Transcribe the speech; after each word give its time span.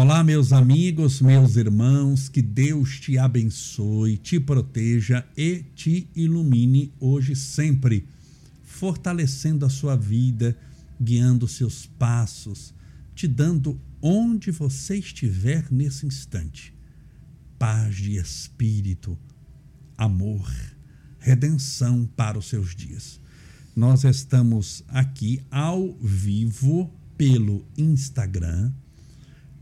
Olá, 0.00 0.22
meus 0.22 0.52
amigos, 0.52 1.20
meus 1.20 1.56
irmãos, 1.56 2.28
que 2.28 2.40
Deus 2.40 3.00
te 3.00 3.18
abençoe, 3.18 4.16
te 4.16 4.38
proteja 4.38 5.26
e 5.36 5.64
te 5.74 6.08
ilumine 6.14 6.92
hoje 7.00 7.34
sempre, 7.34 8.06
fortalecendo 8.62 9.66
a 9.66 9.68
sua 9.68 9.96
vida, 9.96 10.56
guiando 11.00 11.48
seus 11.48 11.84
passos, 11.84 12.72
te 13.12 13.26
dando 13.26 13.76
onde 14.00 14.52
você 14.52 14.98
estiver 14.98 15.66
nesse 15.68 16.06
instante. 16.06 16.72
Paz 17.58 17.96
de 17.96 18.18
espírito, 18.18 19.18
amor, 19.96 20.48
redenção 21.18 22.08
para 22.14 22.38
os 22.38 22.46
seus 22.46 22.72
dias. 22.72 23.20
Nós 23.74 24.04
estamos 24.04 24.84
aqui 24.86 25.42
ao 25.50 25.92
vivo 26.00 26.88
pelo 27.16 27.66
Instagram 27.76 28.70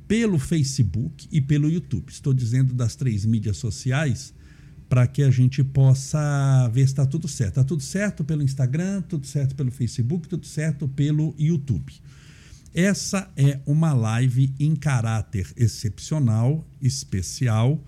pelo 0.07 0.39
Facebook 0.39 1.29
e 1.31 1.41
pelo 1.41 1.69
YouTube. 1.69 2.11
Estou 2.11 2.33
dizendo 2.33 2.75
das 2.75 2.95
três 2.95 3.25
mídias 3.25 3.57
sociais 3.57 4.33
para 4.89 5.07
que 5.07 5.23
a 5.23 5.31
gente 5.31 5.65
possa 5.65 6.69
ver 6.73 6.83
se 6.83 6.93
está 6.93 7.07
tudo 7.07 7.27
certo. 7.27 7.51
Está 7.51 7.65
tudo 7.65 7.83
certo 7.83 8.25
pelo 8.25 8.43
Instagram, 8.43 9.03
tudo 9.03 9.27
certo 9.27 9.55
pelo 9.55 9.71
Facebook, 9.71 10.29
tudo 10.29 10.47
certo 10.47 10.87
pelo 10.87 11.35
YouTube. 11.39 11.93
Essa 12.73 13.31
é 13.37 13.59
uma 13.67 13.95
live 13.95 14.55
em 14.61 14.77
caráter 14.77 15.51
excepcional, 15.57 16.65
especial, 16.81 17.83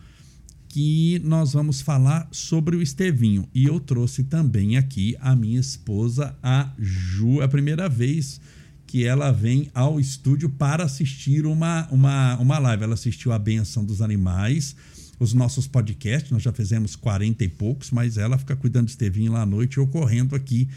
que 0.66 1.20
nós 1.24 1.52
vamos 1.52 1.80
falar 1.80 2.28
sobre 2.32 2.76
o 2.76 2.82
Estevinho. 2.82 3.48
E 3.54 3.64
eu 3.66 3.78
trouxe 3.78 4.24
também 4.24 4.76
aqui 4.76 5.16
a 5.20 5.36
minha 5.36 5.60
esposa, 5.60 6.36
a 6.42 6.72
Ju, 6.78 7.40
é 7.40 7.44
a 7.44 7.48
primeira 7.48 7.88
vez 7.88 8.40
que 8.88 9.04
ela 9.04 9.30
vem 9.30 9.70
ao 9.74 10.00
estúdio 10.00 10.48
para 10.48 10.82
assistir 10.82 11.44
uma, 11.44 11.86
uma, 11.90 12.36
uma 12.38 12.58
live. 12.58 12.84
Ela 12.84 12.94
assistiu 12.94 13.32
a 13.32 13.38
Benção 13.38 13.84
dos 13.84 14.00
Animais, 14.00 14.74
os 15.20 15.34
nossos 15.34 15.66
podcasts, 15.66 16.32
nós 16.32 16.42
já 16.42 16.52
fizemos 16.52 16.96
40 16.96 17.44
e 17.44 17.48
poucos, 17.48 17.90
mas 17.90 18.16
ela 18.16 18.38
fica 18.38 18.56
cuidando 18.56 18.86
de 18.86 18.92
Estevinho 18.92 19.32
lá 19.32 19.42
à 19.42 19.46
noite, 19.46 19.78
ocorrendo 19.78 20.34
aqui 20.34 20.68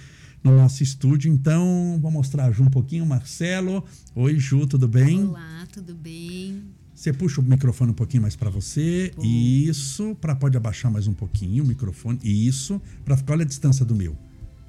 no 0.44 0.58
nosso 0.58 0.84
estúdio. 0.84 1.32
Então, 1.32 1.98
vou 2.02 2.12
mostrar 2.12 2.48
a 2.48 2.52
Ju 2.52 2.64
um 2.64 2.70
pouquinho, 2.70 3.06
Marcelo. 3.06 3.82
Oi, 4.14 4.38
Ju, 4.38 4.68
tudo 4.68 4.90
bem? 4.90 5.24
Olá, 5.24 5.66
tudo 5.72 5.96
bem? 5.96 6.64
Você 6.94 7.14
puxa 7.14 7.40
o 7.40 7.44
microfone 7.44 7.92
um 7.92 7.96
pouquinho 7.96 8.24
mais 8.24 8.36
para 8.36 8.50
você. 8.50 9.14
Bom. 9.16 9.24
Isso, 9.24 10.16
para 10.20 10.36
pode 10.36 10.58
abaixar 10.58 10.92
mais 10.92 11.08
um 11.08 11.14
pouquinho 11.14 11.64
o 11.64 11.68
microfone. 11.68 12.20
Isso, 12.22 12.82
para 13.06 13.16
ficar 13.16 13.34
olha 13.34 13.44
a 13.44 13.48
distância 13.48 13.86
do 13.86 13.96
meu. 13.96 14.18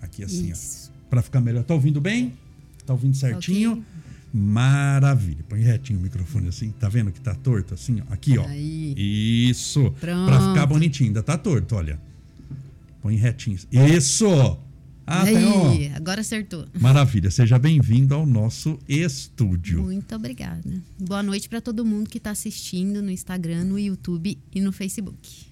Aqui 0.01 0.23
assim, 0.23 0.49
Isso. 0.49 0.93
ó. 0.95 1.11
Para 1.11 1.23
ficar 1.23 1.41
melhor. 1.41 1.65
Tá 1.65 1.75
ouvindo 1.75 2.01
bem? 2.01 2.33
Tá 2.87 2.93
ouvindo 2.93 3.17
certinho? 3.17 3.73
Okay. 3.73 3.85
Maravilha. 4.33 5.45
Põe 5.49 5.61
retinho 5.61 5.99
o 5.99 6.03
microfone 6.03 6.49
assim. 6.49 6.71
Tá 6.71 6.89
vendo 6.89 7.13
que 7.13 7.21
tá 7.21 7.35
torto 7.35 7.75
assim? 7.75 8.03
Aqui, 8.11 8.39
ó. 8.39 8.47
Aí. 8.47 8.95
Isso. 8.97 9.93
Pronto. 10.01 10.27
Pra 10.27 10.49
ficar 10.49 10.67
bonitinho. 10.67 11.09
Ainda 11.09 11.23
tá 11.23 11.37
torto, 11.37 11.77
olha. 11.77 12.01
Põe 13.03 13.17
retinho. 13.17 13.59
Isso! 13.71 14.59
Ah, 15.05 15.25
aí, 15.25 15.91
tá, 15.91 15.97
agora 15.97 16.21
acertou. 16.21 16.65
Maravilha. 16.81 17.31
Seja 17.31 17.59
bem-vindo 17.59 18.15
ao 18.15 18.25
nosso 18.25 18.79
estúdio. 18.89 19.83
Muito 19.83 20.15
obrigada. 20.15 20.63
Boa 20.99 21.23
noite 21.23 21.49
para 21.49 21.61
todo 21.61 21.85
mundo 21.85 22.09
que 22.09 22.19
está 22.19 22.31
assistindo 22.31 23.03
no 23.03 23.11
Instagram, 23.11 23.65
no 23.65 23.79
YouTube 23.79 24.39
e 24.55 24.61
no 24.61 24.71
Facebook. 24.73 25.52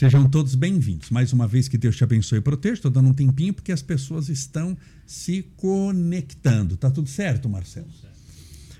Sejam 0.00 0.26
todos 0.26 0.54
bem-vindos. 0.54 1.10
Mais 1.10 1.30
uma 1.30 1.46
vez 1.46 1.68
que 1.68 1.76
Deus 1.76 1.94
te 1.94 2.02
abençoe 2.02 2.38
e 2.38 2.40
proteja. 2.40 2.72
Estou 2.72 2.90
dando 2.90 3.10
um 3.10 3.12
tempinho 3.12 3.52
porque 3.52 3.70
as 3.70 3.82
pessoas 3.82 4.30
estão 4.30 4.74
se 5.04 5.42
conectando. 5.58 6.74
Tá 6.74 6.90
tudo 6.90 7.06
certo, 7.06 7.50
Marcelo? 7.50 7.86
Certo. 8.00 8.16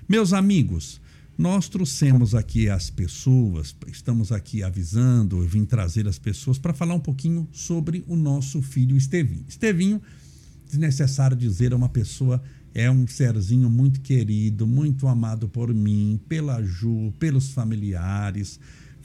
Meus 0.09 0.33
amigos, 0.33 0.99
nós 1.37 1.69
trouxemos 1.69 2.33
aqui 2.33 2.69
as 2.69 2.89
pessoas, 2.89 3.75
estamos 3.85 4.31
aqui 4.31 4.63
avisando, 4.63 5.43
eu 5.43 5.47
vim 5.47 5.63
trazer 5.63 6.07
as 6.07 6.17
pessoas 6.17 6.57
para 6.57 6.73
falar 6.73 6.95
um 6.95 6.99
pouquinho 6.99 7.47
sobre 7.51 8.03
o 8.07 8.15
nosso 8.15 8.59
filho 8.59 8.97
Estevinho. 8.97 9.45
Estevinho, 9.47 10.01
desnecessário 10.67 11.37
dizer, 11.37 11.71
é 11.71 11.75
uma 11.75 11.89
pessoa, 11.89 12.41
é 12.73 12.89
um 12.89 13.05
serzinho 13.05 13.69
muito 13.69 14.01
querido, 14.01 14.65
muito 14.65 15.07
amado 15.07 15.47
por 15.47 15.71
mim, 15.71 16.19
pela 16.27 16.63
Ju, 16.63 17.13
pelos 17.19 17.51
familiares. 17.51 18.59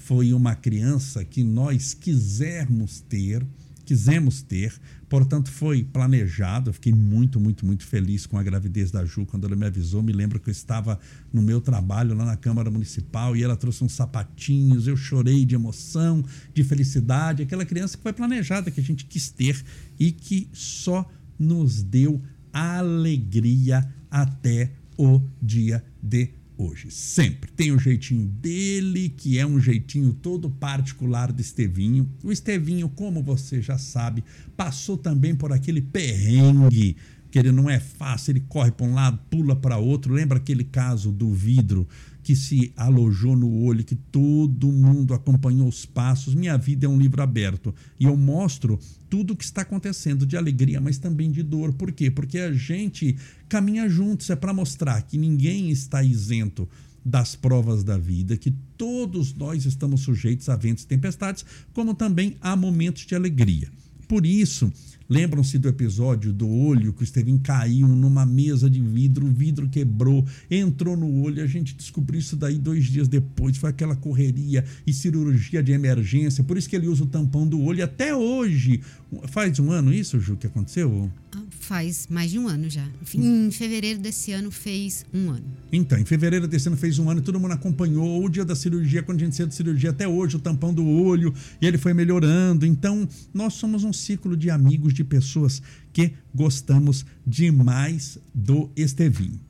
Foi 0.06 0.32
uma 0.32 0.54
criança 0.54 1.24
que 1.24 1.42
nós 1.42 1.92
quisermos 1.92 3.00
ter, 3.00 3.44
quisemos 3.84 4.40
ter, 4.40 4.72
Portanto, 5.08 5.50
foi 5.50 5.84
planejado. 5.84 6.70
Eu 6.70 6.74
fiquei 6.74 6.92
muito, 6.92 7.38
muito, 7.38 7.64
muito 7.64 7.84
feliz 7.84 8.26
com 8.26 8.36
a 8.36 8.42
gravidez 8.42 8.90
da 8.90 9.04
Ju 9.04 9.24
quando 9.24 9.46
ela 9.46 9.54
me 9.54 9.66
avisou. 9.66 10.02
Me 10.02 10.12
lembro 10.12 10.40
que 10.40 10.48
eu 10.48 10.52
estava 10.52 10.98
no 11.32 11.40
meu 11.40 11.60
trabalho 11.60 12.14
lá 12.14 12.24
na 12.24 12.36
Câmara 12.36 12.70
Municipal 12.70 13.36
e 13.36 13.42
ela 13.42 13.56
trouxe 13.56 13.84
uns 13.84 13.92
sapatinhos. 13.92 14.88
Eu 14.88 14.96
chorei 14.96 15.44
de 15.44 15.54
emoção, 15.54 16.24
de 16.52 16.64
felicidade. 16.64 17.42
Aquela 17.42 17.64
criança 17.64 17.96
que 17.96 18.02
foi 18.02 18.12
planejada, 18.12 18.70
que 18.70 18.80
a 18.80 18.82
gente 18.82 19.04
quis 19.04 19.30
ter 19.30 19.64
e 19.98 20.10
que 20.10 20.48
só 20.52 21.08
nos 21.38 21.82
deu 21.82 22.20
alegria 22.52 23.88
até 24.10 24.72
o 24.98 25.20
dia 25.40 25.84
de 26.02 26.30
hoje. 26.56 26.90
Sempre. 26.90 27.50
Tem 27.52 27.72
o 27.72 27.78
jeitinho 27.78 28.26
dele, 28.26 29.08
que 29.08 29.38
é 29.38 29.46
um 29.46 29.60
jeitinho 29.60 30.12
todo 30.12 30.50
particular 30.50 31.32
do 31.32 31.40
Estevinho. 31.40 32.08
O 32.22 32.32
Estevinho, 32.32 32.88
como 32.88 33.22
você 33.22 33.60
já 33.60 33.78
sabe, 33.78 34.24
passou 34.56 34.96
também 34.96 35.34
por 35.34 35.52
aquele 35.52 35.80
perrengue 35.80 36.96
que 37.30 37.38
ele 37.38 37.52
não 37.52 37.68
é 37.68 37.78
fácil, 37.78 38.32
ele 38.32 38.44
corre 38.48 38.70
para 38.70 38.86
um 38.86 38.94
lado, 38.94 39.18
pula 39.28 39.54
para 39.54 39.76
outro. 39.76 40.14
Lembra 40.14 40.38
aquele 40.38 40.64
caso 40.64 41.12
do 41.12 41.32
vidro 41.34 41.86
que 42.26 42.34
se 42.34 42.72
alojou 42.76 43.36
no 43.36 43.62
olho, 43.62 43.84
que 43.84 43.94
todo 43.94 44.72
mundo 44.72 45.14
acompanhou 45.14 45.68
os 45.68 45.86
passos. 45.86 46.34
Minha 46.34 46.58
vida 46.58 46.84
é 46.84 46.88
um 46.88 46.98
livro 46.98 47.22
aberto 47.22 47.72
e 48.00 48.04
eu 48.04 48.16
mostro 48.16 48.80
tudo 49.08 49.32
o 49.32 49.36
que 49.36 49.44
está 49.44 49.62
acontecendo 49.62 50.26
de 50.26 50.36
alegria, 50.36 50.80
mas 50.80 50.98
também 50.98 51.30
de 51.30 51.44
dor. 51.44 51.72
Por 51.74 51.92
quê? 51.92 52.10
Porque 52.10 52.40
a 52.40 52.52
gente 52.52 53.16
caminha 53.48 53.88
juntos, 53.88 54.28
é 54.28 54.34
para 54.34 54.52
mostrar 54.52 55.02
que 55.02 55.16
ninguém 55.16 55.70
está 55.70 56.02
isento 56.02 56.68
das 57.04 57.36
provas 57.36 57.84
da 57.84 57.96
vida, 57.96 58.36
que 58.36 58.52
todos 58.76 59.32
nós 59.32 59.64
estamos 59.64 60.00
sujeitos 60.00 60.48
a 60.48 60.56
ventos 60.56 60.82
e 60.82 60.88
tempestades, 60.88 61.46
como 61.72 61.94
também 61.94 62.36
a 62.40 62.56
momentos 62.56 63.06
de 63.06 63.14
alegria. 63.14 63.70
Por 64.06 64.24
isso, 64.24 64.72
Lembram-se 65.08 65.56
do 65.58 65.68
episódio 65.68 66.32
do 66.32 66.48
olho 66.48 66.92
que 66.92 67.02
o 67.02 67.04
Estevinho 67.04 67.38
caiu 67.38 67.86
numa 67.86 68.26
mesa 68.26 68.68
de 68.68 68.80
vidro, 68.80 69.26
o 69.26 69.30
vidro 69.30 69.68
quebrou, 69.68 70.26
entrou 70.50 70.96
no 70.96 71.22
olho, 71.22 71.42
a 71.42 71.46
gente 71.46 71.76
descobriu 71.76 72.18
isso 72.18 72.36
daí 72.36 72.58
dois 72.58 72.86
dias 72.86 73.06
depois, 73.06 73.56
foi 73.56 73.70
aquela 73.70 73.94
correria 73.94 74.64
e 74.84 74.92
cirurgia 74.92 75.62
de 75.62 75.70
emergência, 75.70 76.42
por 76.42 76.56
isso 76.56 76.68
que 76.68 76.74
ele 76.74 76.88
usa 76.88 77.04
o 77.04 77.06
tampão 77.06 77.46
do 77.46 77.60
olho 77.60 77.84
até 77.84 78.14
hoje. 78.14 78.80
Faz 79.28 79.58
um 79.60 79.70
ano 79.70 79.94
isso, 79.94 80.18
Ju, 80.18 80.36
que 80.36 80.48
aconteceu? 80.48 81.08
Faz 81.66 82.06
mais 82.08 82.30
de 82.30 82.38
um 82.38 82.46
ano 82.46 82.70
já. 82.70 82.88
Em 83.12 83.50
fevereiro 83.50 83.98
desse 83.98 84.30
ano 84.30 84.52
fez 84.52 85.04
um 85.12 85.30
ano. 85.30 85.44
Então, 85.72 85.98
em 85.98 86.04
fevereiro 86.04 86.46
desse 86.46 86.68
ano 86.68 86.76
fez 86.76 86.96
um 87.00 87.10
ano, 87.10 87.20
todo 87.20 87.40
mundo 87.40 87.54
acompanhou 87.54 88.24
o 88.24 88.28
dia 88.28 88.44
da 88.44 88.54
cirurgia, 88.54 89.02
quando 89.02 89.20
a 89.20 89.24
gente 89.24 89.34
saiu 89.34 89.48
da 89.48 89.52
cirurgia 89.52 89.90
até 89.90 90.06
hoje, 90.06 90.36
o 90.36 90.38
tampão 90.38 90.72
do 90.72 90.86
olho, 90.86 91.34
e 91.60 91.66
ele 91.66 91.76
foi 91.76 91.92
melhorando. 91.92 92.64
Então, 92.64 93.08
nós 93.34 93.54
somos 93.54 93.82
um 93.82 93.92
ciclo 93.92 94.36
de 94.36 94.48
amigos, 94.48 94.94
de 94.94 95.02
pessoas 95.02 95.60
que 95.92 96.12
gostamos 96.32 97.04
demais 97.26 98.16
do 98.32 98.70
Estevinho. 98.76 99.40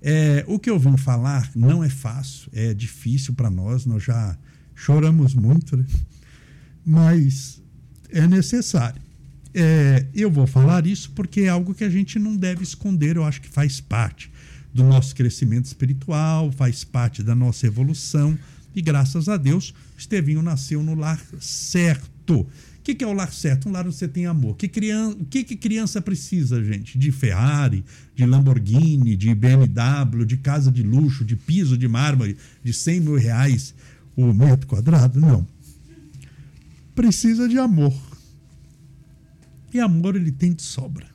É, 0.00 0.46
o 0.48 0.58
que 0.58 0.70
eu 0.70 0.78
vim 0.78 0.96
falar 0.96 1.50
não 1.54 1.84
é 1.84 1.90
fácil, 1.90 2.50
é 2.54 2.72
difícil 2.72 3.34
para 3.34 3.50
nós, 3.50 3.84
nós 3.84 4.02
já 4.02 4.38
choramos 4.74 5.34
muito, 5.34 5.76
né? 5.76 5.84
mas 6.86 7.62
é 8.08 8.26
necessário. 8.26 9.05
É, 9.58 10.04
eu 10.14 10.30
vou 10.30 10.46
falar 10.46 10.86
isso 10.86 11.10
porque 11.12 11.40
é 11.40 11.48
algo 11.48 11.72
que 11.72 11.82
a 11.82 11.88
gente 11.88 12.18
não 12.18 12.36
deve 12.36 12.62
esconder, 12.62 13.16
eu 13.16 13.24
acho 13.24 13.40
que 13.40 13.48
faz 13.48 13.80
parte 13.80 14.30
do 14.74 14.84
nosso 14.84 15.14
crescimento 15.14 15.64
espiritual, 15.64 16.52
faz 16.52 16.84
parte 16.84 17.22
da 17.22 17.34
nossa 17.34 17.66
evolução. 17.66 18.38
E 18.74 18.82
graças 18.82 19.30
a 19.30 19.38
Deus, 19.38 19.72
Estevinho 19.96 20.42
nasceu 20.42 20.82
no 20.82 20.94
lar 20.94 21.18
certo. 21.40 22.40
O 22.40 22.48
que, 22.84 22.94
que 22.94 23.02
é 23.02 23.06
o 23.06 23.14
lar 23.14 23.32
certo? 23.32 23.70
Um 23.70 23.72
lar 23.72 23.86
onde 23.86 23.96
você 23.96 24.06
tem 24.06 24.26
amor. 24.26 24.58
Que 24.58 24.68
criança, 24.68 25.16
o 25.18 25.24
que, 25.24 25.42
que 25.42 25.56
criança 25.56 26.02
precisa, 26.02 26.62
gente? 26.62 26.98
De 26.98 27.10
Ferrari, 27.10 27.82
de 28.14 28.26
Lamborghini, 28.26 29.16
de 29.16 29.34
BMW, 29.34 30.26
de 30.26 30.36
casa 30.36 30.70
de 30.70 30.82
luxo, 30.82 31.24
de 31.24 31.34
piso 31.34 31.78
de 31.78 31.88
mármore, 31.88 32.36
de 32.62 32.74
100 32.74 33.00
mil 33.00 33.16
reais 33.16 33.74
o 34.14 34.34
metro 34.34 34.66
quadrado? 34.66 35.18
Não. 35.18 35.46
Precisa 36.94 37.48
de 37.48 37.58
amor 37.58 38.15
e 39.76 39.80
amor 39.80 40.16
ele 40.16 40.32
tem 40.32 40.52
de 40.52 40.62
sobra. 40.62 41.06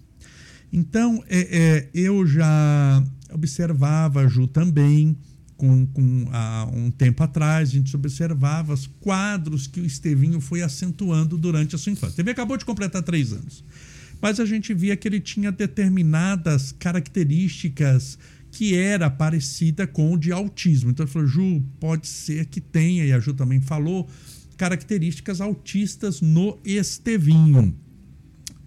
Então, 0.71 1.23
é, 1.27 1.39
é, 1.39 1.89
eu 1.93 2.25
já 2.25 3.03
observava 3.33 4.21
a 4.21 4.27
Ju 4.27 4.47
também, 4.47 5.17
com, 5.57 5.85
com 5.85 6.27
há 6.31 6.67
um 6.73 6.89
tempo 6.89 7.21
atrás, 7.23 7.69
a 7.69 7.71
gente 7.73 7.95
observava 7.95 8.73
os 8.73 8.87
quadros 8.87 9.67
que 9.67 9.81
o 9.81 9.85
Estevinho 9.85 10.39
foi 10.39 10.61
acentuando 10.61 11.37
durante 11.37 11.75
a 11.75 11.77
sua 11.77 11.91
infância. 11.91 12.15
TV 12.15 12.31
acabou 12.31 12.57
de 12.57 12.65
completar 12.65 13.03
três 13.03 13.33
anos. 13.33 13.63
Mas 14.21 14.39
a 14.39 14.45
gente 14.45 14.73
via 14.73 14.95
que 14.95 15.07
ele 15.07 15.19
tinha 15.19 15.51
determinadas 15.51 16.71
características 16.71 18.17
que 18.51 18.75
era 18.75 19.09
parecida 19.09 19.87
com 19.87 20.13
o 20.13 20.17
de 20.17 20.31
autismo. 20.31 20.91
Então 20.91 21.05
ele 21.05 21.11
falou, 21.11 21.27
Ju, 21.27 21.63
pode 21.79 22.07
ser 22.07 22.45
que 22.45 22.61
tenha, 22.61 23.05
e 23.05 23.13
a 23.13 23.19
Ju 23.19 23.33
também 23.33 23.61
falou, 23.61 24.07
características 24.57 25.41
autistas 25.41 26.21
no 26.21 26.59
Estevinho. 26.63 27.75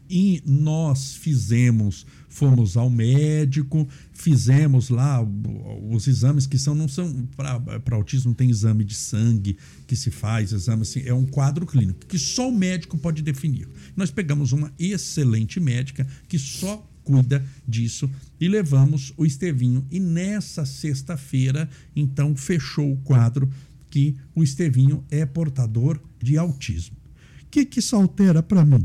E 0.08 0.42
nós 0.46 1.14
fizemos, 1.16 2.06
fomos 2.28 2.76
ao 2.76 2.90
médico, 2.90 3.88
fizemos 4.12 4.90
lá 4.90 5.26
os 5.90 6.06
exames 6.06 6.46
que 6.46 6.58
são, 6.58 6.74
não 6.74 6.88
são, 6.88 7.26
para 7.34 7.96
autismo 7.96 8.34
tem 8.34 8.50
exame 8.50 8.84
de 8.84 8.94
sangue 8.94 9.56
que 9.86 9.96
se 9.96 10.10
faz, 10.10 10.52
exame 10.52 10.82
assim, 10.82 11.02
é 11.06 11.14
um 11.14 11.24
quadro 11.24 11.64
clínico 11.64 12.06
que 12.06 12.18
só 12.18 12.48
o 12.48 12.56
médico 12.56 12.98
pode 12.98 13.22
definir. 13.22 13.68
Nós 13.96 14.10
pegamos 14.10 14.52
uma 14.52 14.72
excelente 14.78 15.58
médica 15.58 16.06
que 16.28 16.38
só 16.38 16.86
cuida 17.04 17.44
disso 17.68 18.10
e 18.40 18.48
levamos 18.48 19.12
o 19.16 19.24
Estevinho. 19.24 19.86
E 19.90 20.00
nessa 20.00 20.64
sexta-feira, 20.64 21.68
então, 21.94 22.34
fechou 22.34 22.92
o 22.92 22.96
quadro 22.98 23.48
que 23.90 24.16
o 24.34 24.42
Estevinho 24.42 25.04
é 25.10 25.24
portador 25.24 26.00
de 26.20 26.36
autismo. 26.36 26.96
O 27.42 27.46
que, 27.50 27.64
que 27.64 27.78
isso 27.78 27.94
altera 27.94 28.42
para 28.42 28.64
mim? 28.64 28.84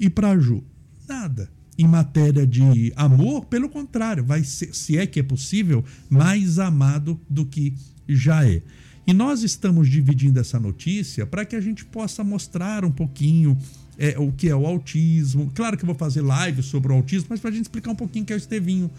E 0.00 0.08
para 0.08 0.38
Ju, 0.38 0.64
nada. 1.06 1.50
Em 1.78 1.86
matéria 1.86 2.46
de 2.46 2.92
amor, 2.96 3.44
pelo 3.44 3.68
contrário, 3.68 4.24
vai 4.24 4.42
ser, 4.42 4.74
se 4.74 4.96
é 4.96 5.06
que 5.06 5.20
é 5.20 5.22
possível, 5.22 5.84
mais 6.08 6.58
amado 6.58 7.20
do 7.28 7.44
que 7.44 7.74
já 8.08 8.46
é. 8.46 8.62
E 9.06 9.12
nós 9.12 9.42
estamos 9.42 9.88
dividindo 9.88 10.40
essa 10.40 10.58
notícia 10.58 11.26
para 11.26 11.44
que 11.44 11.54
a 11.54 11.60
gente 11.60 11.84
possa 11.84 12.24
mostrar 12.24 12.84
um 12.84 12.90
pouquinho 12.90 13.56
é, 13.98 14.18
o 14.18 14.32
que 14.32 14.48
é 14.48 14.56
o 14.56 14.66
autismo. 14.66 15.50
Claro 15.54 15.76
que 15.76 15.84
eu 15.84 15.86
vou 15.86 15.94
fazer 15.94 16.22
live 16.22 16.62
sobre 16.62 16.92
o 16.92 16.96
autismo, 16.96 17.26
mas 17.30 17.40
para 17.40 17.50
a 17.50 17.52
gente 17.52 17.64
explicar 17.64 17.90
um 17.90 17.96
pouquinho 17.96 18.22
o 18.22 18.26
que 18.26 18.32
é 18.32 18.36
o 18.36 18.38
Estevinho, 18.38 18.90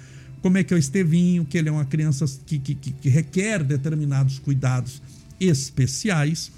como 0.42 0.58
é 0.58 0.64
que 0.64 0.74
é 0.74 0.78
o 0.78 0.80
Estevinho, 0.80 1.46
que 1.46 1.58
ele 1.58 1.70
é 1.70 1.72
uma 1.72 1.86
criança 1.86 2.26
que, 2.46 2.60
que, 2.60 2.76
que 2.76 3.10
requer 3.10 3.64
determinados 3.64 4.38
cuidados 4.40 5.02
especiais 5.40 6.52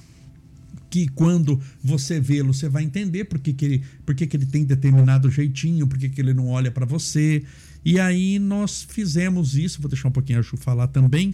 que 0.93 1.07
quando 1.07 1.59
você 1.83 2.19
vê-lo, 2.19 2.53
você 2.53 2.69
vai 2.69 2.83
entender 2.83 3.23
por 3.23 3.39
que, 3.39 3.51
que, 3.51 3.65
ele, 3.65 3.83
por 4.05 4.13
que, 4.13 4.27
que 4.27 4.38
ele 4.38 4.45
tem 4.45 4.63
determinado 4.63 5.27
jeitinho, 5.27 5.88
por 5.88 5.97
que, 5.97 6.07
que 6.07 6.21
ele 6.21 6.35
não 6.35 6.50
olha 6.50 6.69
para 6.69 6.85
você. 6.85 7.43
E 7.83 8.00
aí 8.00 8.38
nós 8.38 8.85
fizemos 8.88 9.55
isso, 9.55 9.81
vou 9.81 9.89
deixar 9.89 10.09
um 10.09 10.12
pouquinho 10.12 10.38
a 10.38 10.43
Ju 10.43 10.55
falar 10.55 10.85
também, 10.89 11.33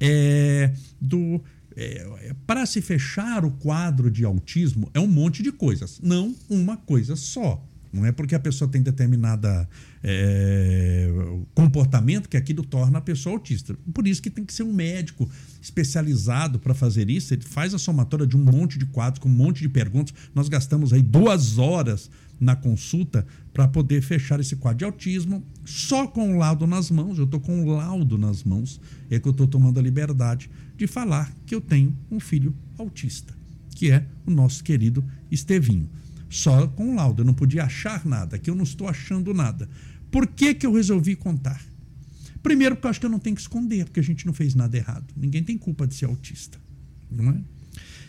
é, 0.00 0.72
do 0.98 1.38
é, 1.76 2.34
para 2.46 2.64
se 2.64 2.80
fechar 2.80 3.44
o 3.44 3.50
quadro 3.50 4.10
de 4.10 4.24
autismo 4.24 4.90
é 4.94 5.00
um 5.00 5.06
monte 5.06 5.42
de 5.42 5.52
coisas, 5.52 6.00
não 6.02 6.34
uma 6.48 6.78
coisa 6.78 7.14
só. 7.14 7.62
Não 7.94 8.04
é 8.04 8.10
porque 8.10 8.34
a 8.34 8.40
pessoa 8.40 8.68
tem 8.68 8.82
determinada 8.82 9.68
é, 10.02 11.08
comportamento 11.54 12.28
que 12.28 12.36
aquilo 12.36 12.64
torna 12.64 12.98
a 12.98 13.00
pessoa 13.00 13.36
autista. 13.36 13.72
Por 13.94 14.08
isso 14.08 14.20
que 14.20 14.28
tem 14.28 14.44
que 14.44 14.52
ser 14.52 14.64
um 14.64 14.72
médico 14.72 15.30
especializado 15.62 16.58
para 16.58 16.74
fazer 16.74 17.08
isso. 17.08 17.32
Ele 17.32 17.42
faz 17.42 17.72
a 17.72 17.78
somatória 17.78 18.26
de 18.26 18.36
um 18.36 18.42
monte 18.42 18.80
de 18.80 18.86
quadros, 18.86 19.22
com 19.22 19.28
um 19.28 19.32
monte 19.32 19.60
de 19.60 19.68
perguntas. 19.68 20.12
Nós 20.34 20.48
gastamos 20.48 20.92
aí 20.92 21.00
duas 21.00 21.56
horas 21.56 22.10
na 22.40 22.56
consulta 22.56 23.24
para 23.52 23.68
poder 23.68 24.02
fechar 24.02 24.40
esse 24.40 24.56
quadro 24.56 24.78
de 24.78 24.84
autismo 24.84 25.44
só 25.64 26.04
com 26.08 26.34
o 26.34 26.38
laudo 26.38 26.66
nas 26.66 26.90
mãos. 26.90 27.16
Eu 27.16 27.26
estou 27.26 27.38
com 27.38 27.62
o 27.62 27.76
laudo 27.76 28.18
nas 28.18 28.42
mãos. 28.42 28.80
É 29.08 29.20
que 29.20 29.28
eu 29.28 29.32
estou 29.32 29.46
tomando 29.46 29.78
a 29.78 29.82
liberdade 29.82 30.50
de 30.76 30.88
falar 30.88 31.32
que 31.46 31.54
eu 31.54 31.60
tenho 31.60 31.96
um 32.10 32.18
filho 32.18 32.52
autista, 32.76 33.32
que 33.76 33.92
é 33.92 34.04
o 34.26 34.32
nosso 34.32 34.64
querido 34.64 35.04
Estevinho 35.30 35.88
só 36.34 36.66
com 36.66 36.96
laudo. 36.96 37.22
Eu 37.22 37.26
não 37.26 37.34
podia 37.34 37.64
achar 37.64 38.04
nada, 38.04 38.38
que 38.38 38.50
eu 38.50 38.54
não 38.54 38.64
estou 38.64 38.88
achando 38.88 39.32
nada. 39.32 39.68
Por 40.10 40.26
que, 40.26 40.54
que 40.54 40.66
eu 40.66 40.72
resolvi 40.72 41.14
contar? 41.14 41.62
Primeiro, 42.42 42.74
porque 42.74 42.86
eu 42.86 42.90
acho 42.90 43.00
que 43.00 43.06
eu 43.06 43.10
não 43.10 43.18
tenho 43.20 43.36
que 43.36 43.42
esconder, 43.42 43.84
porque 43.84 44.00
a 44.00 44.02
gente 44.02 44.26
não 44.26 44.32
fez 44.32 44.54
nada 44.54 44.76
errado. 44.76 45.06
Ninguém 45.16 45.42
tem 45.42 45.56
culpa 45.56 45.86
de 45.86 45.94
ser 45.94 46.06
autista. 46.06 46.58
Não 47.10 47.30
é? 47.30 47.40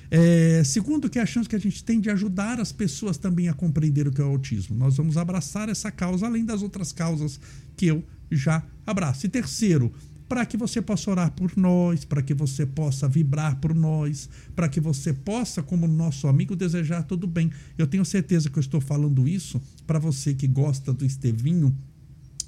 É, 0.10 0.64
segundo, 0.64 1.10
que 1.10 1.20
é 1.20 1.22
a 1.22 1.26
chance 1.26 1.48
que 1.48 1.56
a 1.56 1.60
gente 1.60 1.84
tem 1.84 2.00
de 2.00 2.10
ajudar 2.10 2.60
as 2.60 2.72
pessoas 2.72 3.18
também 3.18 3.48
a 3.48 3.54
compreender 3.54 4.08
o 4.08 4.12
que 4.12 4.22
é 4.22 4.24
o 4.24 4.28
autismo. 4.28 4.76
Nós 4.76 4.98
vamos 4.98 5.18
abraçar 5.18 5.70
essa 5.70 5.92
causa, 5.92 6.26
além 6.26 6.44
das 6.44 6.64
outras 6.64 6.92
causas 6.92 7.40
que 7.78 7.86
eu 7.86 8.04
já 8.32 8.64
abraço. 8.86 9.26
E 9.26 9.30
terceiro, 9.30 9.94
para 10.28 10.46
que 10.46 10.58
você 10.58 10.82
possa 10.82 11.12
orar 11.12 11.32
por 11.32 11.56
nós, 11.56 12.04
para 12.04 12.22
que 12.22 12.34
você 12.34 12.66
possa 12.66 13.08
vibrar 13.08 13.58
por 13.58 13.74
nós, 13.74 14.30
para 14.56 14.68
que 14.68 14.80
você 14.80 15.14
possa, 15.14 15.62
como 15.62 15.88
nosso 15.88 16.28
amigo, 16.28 16.56
desejar 16.56 17.04
tudo 17.04 17.28
bem. 17.28 17.52
Eu 17.78 17.86
tenho 17.86 18.04
certeza 18.04 18.50
que 18.50 18.58
eu 18.58 18.62
estou 18.62 18.82
falando 18.82 19.28
isso 19.28 19.62
para 19.86 20.00
você 20.00 20.34
que 20.34 20.48
gosta 20.48 20.92
do 20.92 21.06
Estevinho 21.06 21.76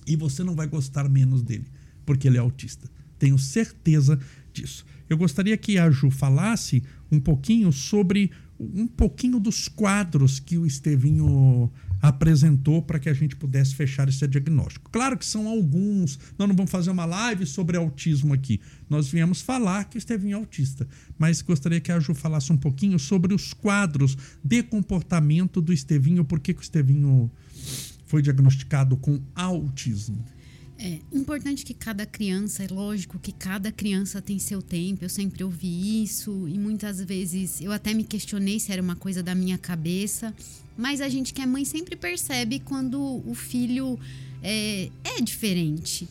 e 0.05 0.15
você 0.15 0.43
não 0.43 0.55
vai 0.55 0.67
gostar 0.67 1.07
menos 1.07 1.41
dele, 1.41 1.65
porque 2.05 2.27
ele 2.27 2.37
é 2.37 2.39
autista. 2.39 2.89
Tenho 3.19 3.37
certeza 3.37 4.19
disso. 4.53 4.85
Eu 5.09 5.17
gostaria 5.17 5.57
que 5.57 5.77
a 5.77 5.89
Ju 5.89 6.09
falasse 6.09 6.83
um 7.11 7.19
pouquinho 7.19 7.71
sobre 7.71 8.31
um 8.59 8.87
pouquinho 8.87 9.39
dos 9.39 9.67
quadros 9.67 10.39
que 10.39 10.57
o 10.57 10.65
Estevinho 10.65 11.71
apresentou 12.01 12.81
para 12.81 12.99
que 12.99 13.09
a 13.09 13.13
gente 13.13 13.35
pudesse 13.35 13.75
fechar 13.75 14.07
esse 14.07 14.27
diagnóstico. 14.27 14.89
Claro 14.91 15.17
que 15.17 15.25
são 15.25 15.47
alguns, 15.47 16.19
nós 16.37 16.47
não 16.47 16.55
vamos 16.55 16.71
fazer 16.71 16.89
uma 16.89 17.05
live 17.05 17.45
sobre 17.45 17.77
autismo 17.77 18.33
aqui. 18.33 18.59
Nós 18.89 19.09
viemos 19.09 19.41
falar 19.41 19.85
que 19.85 19.97
o 19.97 19.99
Estevinho 19.99 20.35
é 20.35 20.39
autista, 20.39 20.87
mas 21.17 21.41
gostaria 21.41 21.79
que 21.79 21.91
a 21.91 21.99
Ju 21.99 22.13
falasse 22.13 22.51
um 22.51 22.57
pouquinho 22.57 22.99
sobre 22.99 23.33
os 23.33 23.53
quadros 23.53 24.17
de 24.43 24.61
comportamento 24.63 25.61
do 25.61 25.73
Estevinho, 25.73 26.23
por 26.23 26.39
que, 26.39 26.53
que 26.53 26.61
o 26.61 26.63
Estevinho 26.63 27.31
foi 28.05 28.21
diagnosticado 28.21 28.95
com 28.97 29.19
autismo. 29.35 30.23
É 30.79 30.99
importante 31.11 31.65
que 31.65 31.73
cada 31.73 32.05
criança, 32.05 32.63
é 32.63 32.67
lógico 32.67 33.17
que 33.17 33.31
cada 33.31 33.71
criança 33.71 34.21
tem 34.21 34.37
seu 34.37 34.61
tempo, 34.61 35.03
eu 35.03 35.09
sempre 35.09 35.43
ouvi 35.43 36.03
isso 36.03 36.47
e 36.47 36.57
muitas 36.57 37.01
vezes 37.01 37.59
eu 37.61 37.71
até 37.71 37.93
me 37.95 38.03
questionei 38.03 38.59
se 38.59 38.71
era 38.71 38.81
uma 38.81 38.95
coisa 38.95 39.23
da 39.23 39.33
minha 39.33 39.57
cabeça, 39.57 40.33
mas 40.77 41.01
a 41.01 41.09
gente 41.09 41.33
que 41.33 41.41
é 41.41 41.47
mãe 41.47 41.65
sempre 41.65 41.95
percebe 41.95 42.59
quando 42.59 43.01
o 43.27 43.33
filho 43.33 43.99
é, 44.43 44.89
é 45.03 45.21
diferente. 45.21 46.07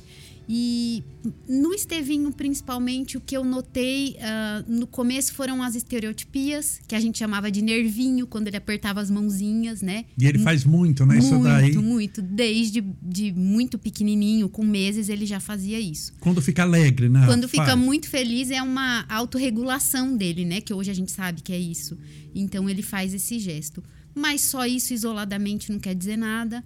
E 0.48 1.02
no 1.48 1.74
Estevinho, 1.74 2.32
principalmente, 2.32 3.16
o 3.16 3.20
que 3.20 3.36
eu 3.36 3.44
notei 3.44 4.16
uh, 4.16 4.64
no 4.70 4.86
começo 4.86 5.34
foram 5.34 5.60
as 5.60 5.74
estereotipias, 5.74 6.80
que 6.86 6.94
a 6.94 7.00
gente 7.00 7.18
chamava 7.18 7.50
de 7.50 7.60
nervinho, 7.60 8.28
quando 8.28 8.46
ele 8.46 8.56
apertava 8.56 9.00
as 9.00 9.10
mãozinhas, 9.10 9.82
né? 9.82 10.04
E 10.16 10.26
ele 10.26 10.38
faz 10.38 10.64
muito, 10.64 11.04
né? 11.04 11.14
Muito, 11.14 11.26
isso 11.26 11.42
daí. 11.42 11.72
Muito, 11.72 11.82
muito. 11.82 12.22
Desde 12.22 12.80
de 13.02 13.32
muito 13.32 13.76
pequenininho, 13.76 14.48
com 14.48 14.64
meses, 14.64 15.08
ele 15.08 15.26
já 15.26 15.40
fazia 15.40 15.80
isso. 15.80 16.12
Quando 16.20 16.40
fica 16.40 16.62
alegre, 16.62 17.08
né? 17.08 17.26
Quando 17.26 17.48
fica 17.48 17.66
faz. 17.66 17.78
muito 17.78 18.08
feliz, 18.08 18.50
é 18.52 18.62
uma 18.62 19.04
autorregulação 19.08 20.16
dele, 20.16 20.44
né? 20.44 20.60
Que 20.60 20.72
hoje 20.72 20.92
a 20.92 20.94
gente 20.94 21.10
sabe 21.10 21.42
que 21.42 21.52
é 21.52 21.58
isso. 21.58 21.98
Então, 22.32 22.70
ele 22.70 22.82
faz 22.82 23.12
esse 23.12 23.40
gesto. 23.40 23.82
Mas 24.14 24.42
só 24.42 24.64
isso 24.64 24.94
isoladamente 24.94 25.72
não 25.72 25.80
quer 25.80 25.94
dizer 25.94 26.16
nada. 26.16 26.64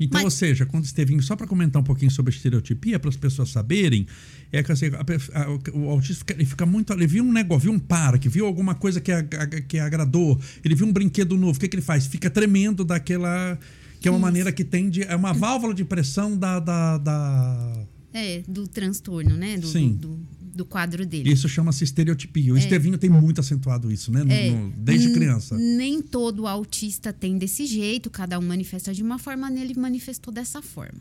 Então, 0.00 0.22
Mas... 0.22 0.24
ou 0.24 0.30
seja, 0.30 0.64
quando 0.64 0.86
Estevinho, 0.86 1.22
só 1.22 1.36
para 1.36 1.46
comentar 1.46 1.80
um 1.80 1.84
pouquinho 1.84 2.10
sobre 2.10 2.32
a 2.32 2.34
estereotipia, 2.34 2.98
para 2.98 3.10
as 3.10 3.16
pessoas 3.16 3.50
saberem, 3.50 4.06
é 4.50 4.62
que 4.62 4.72
assim, 4.72 4.86
a, 4.86 5.42
a, 5.42 5.76
o 5.76 5.90
autista 5.90 6.20
fica, 6.20 6.32
ele 6.32 6.46
fica 6.46 6.64
muito. 6.64 6.90
Ele 6.94 7.06
viu 7.06 7.22
um 7.22 7.30
negócio, 7.30 7.64
viu 7.64 7.72
um 7.72 7.78
parque, 7.78 8.26
viu 8.26 8.46
alguma 8.46 8.74
coisa 8.74 8.98
que, 8.98 9.12
a, 9.12 9.22
que 9.22 9.78
agradou, 9.78 10.40
ele 10.64 10.74
viu 10.74 10.86
um 10.86 10.92
brinquedo 10.92 11.36
novo, 11.36 11.58
o 11.58 11.60
que, 11.60 11.68
que 11.68 11.76
ele 11.76 11.82
faz? 11.82 12.06
Fica 12.06 12.30
tremendo 12.30 12.82
daquela. 12.82 13.58
Que 14.00 14.08
é 14.08 14.10
uma 14.10 14.16
Isso. 14.16 14.22
maneira 14.22 14.50
que 14.50 14.64
tem 14.64 14.88
de. 14.88 15.02
É 15.02 15.14
uma 15.14 15.34
válvula 15.34 15.74
de 15.74 15.84
pressão 15.84 16.34
da. 16.34 16.58
da, 16.58 16.96
da... 16.96 17.86
É, 18.14 18.42
do 18.48 18.66
transtorno, 18.66 19.36
né? 19.36 19.58
Do, 19.58 19.68
Sim. 19.68 19.92
Do, 19.92 20.16
do 20.16 20.39
do 20.60 20.64
quadro 20.66 21.06
dele. 21.06 21.32
Isso 21.32 21.48
chama-se 21.48 21.84
estereotipia. 21.84 22.52
O 22.52 22.56
é. 22.56 22.60
Estevinho 22.60 22.98
tem 22.98 23.08
muito 23.08 23.40
acentuado 23.40 23.90
isso, 23.90 24.12
né? 24.12 24.22
No, 24.22 24.30
é. 24.30 24.50
no, 24.50 24.70
desde 24.72 25.10
criança. 25.12 25.56
Nem 25.56 26.02
todo 26.02 26.46
autista 26.46 27.14
tem 27.14 27.38
desse 27.38 27.64
jeito, 27.64 28.10
cada 28.10 28.38
um 28.38 28.42
manifesta 28.42 28.92
de 28.92 29.02
uma 29.02 29.18
forma, 29.18 29.48
nele 29.48 29.74
manifestou 29.74 30.32
dessa 30.32 30.60
forma. 30.60 31.00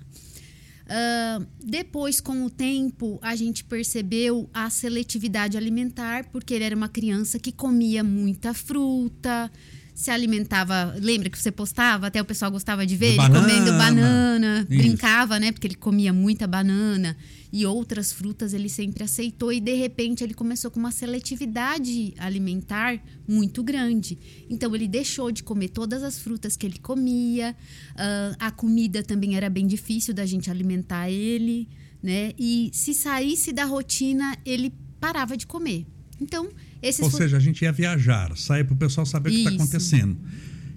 Uh, 0.85 1.45
depois, 1.63 2.21
com 2.21 2.45
o 2.45 2.49
tempo, 2.49 3.19
a 3.21 3.35
gente 3.35 3.63
percebeu 3.65 4.49
a 4.53 4.69
seletividade 4.69 5.57
alimentar, 5.57 6.25
porque 6.31 6.53
ele 6.53 6.63
era 6.63 6.75
uma 6.75 6.89
criança 6.89 7.37
que 7.37 7.51
comia 7.51 8.01
muita 8.03 8.53
fruta, 8.53 9.51
se 9.99 10.09
alimentava. 10.09 10.95
Lembra 10.97 11.29
que 11.29 11.37
você 11.37 11.51
postava? 11.51 12.07
Até 12.07 12.21
o 12.21 12.25
pessoal 12.25 12.49
gostava 12.49 12.85
de 12.85 12.95
ver 12.95 13.15
ele 13.15 13.17
comendo 13.17 13.73
banana, 13.73 14.59
Isso. 14.69 14.79
brincava, 14.81 15.37
né? 15.37 15.51
Porque 15.51 15.67
ele 15.67 15.75
comia 15.75 16.13
muita 16.13 16.47
banana 16.47 17.17
e 17.51 17.65
outras 17.65 18.13
frutas 18.13 18.53
ele 18.53 18.69
sempre 18.69 19.03
aceitou 19.03 19.51
e 19.51 19.59
de 19.59 19.73
repente 19.73 20.23
ele 20.23 20.33
começou 20.33 20.71
com 20.71 20.79
uma 20.79 20.91
seletividade 20.91 22.13
alimentar 22.17 22.97
muito 23.27 23.61
grande. 23.61 24.17
Então 24.49 24.73
ele 24.73 24.87
deixou 24.87 25.33
de 25.33 25.43
comer 25.43 25.67
todas 25.67 26.01
as 26.01 26.17
frutas 26.17 26.55
que 26.55 26.65
ele 26.65 26.79
comia, 26.79 27.53
uh, 27.91 28.37
a 28.39 28.51
comida 28.51 29.03
também 29.03 29.35
era 29.35 29.49
bem 29.49 29.67
difícil 29.67 30.13
da 30.13 30.25
gente 30.25 30.49
alimentar 30.49 31.09
ele, 31.09 31.67
né? 32.01 32.31
E 32.39 32.71
se 32.71 32.93
saísse 32.93 33.51
da 33.51 33.65
rotina 33.65 34.37
ele 34.45 34.73
parava 34.97 35.35
de 35.35 35.45
comer. 35.45 35.85
Então 36.21 36.49
esses 36.81 37.01
ou 37.01 37.11
seja, 37.11 37.37
a 37.37 37.39
gente 37.39 37.61
ia 37.63 37.71
viajar, 37.71 38.35
sair 38.37 38.63
para 38.63 38.73
o 38.73 38.77
pessoal 38.77 39.05
saber 39.05 39.29
o 39.29 39.31
que 39.33 39.39
está 39.39 39.51
acontecendo. 39.51 40.17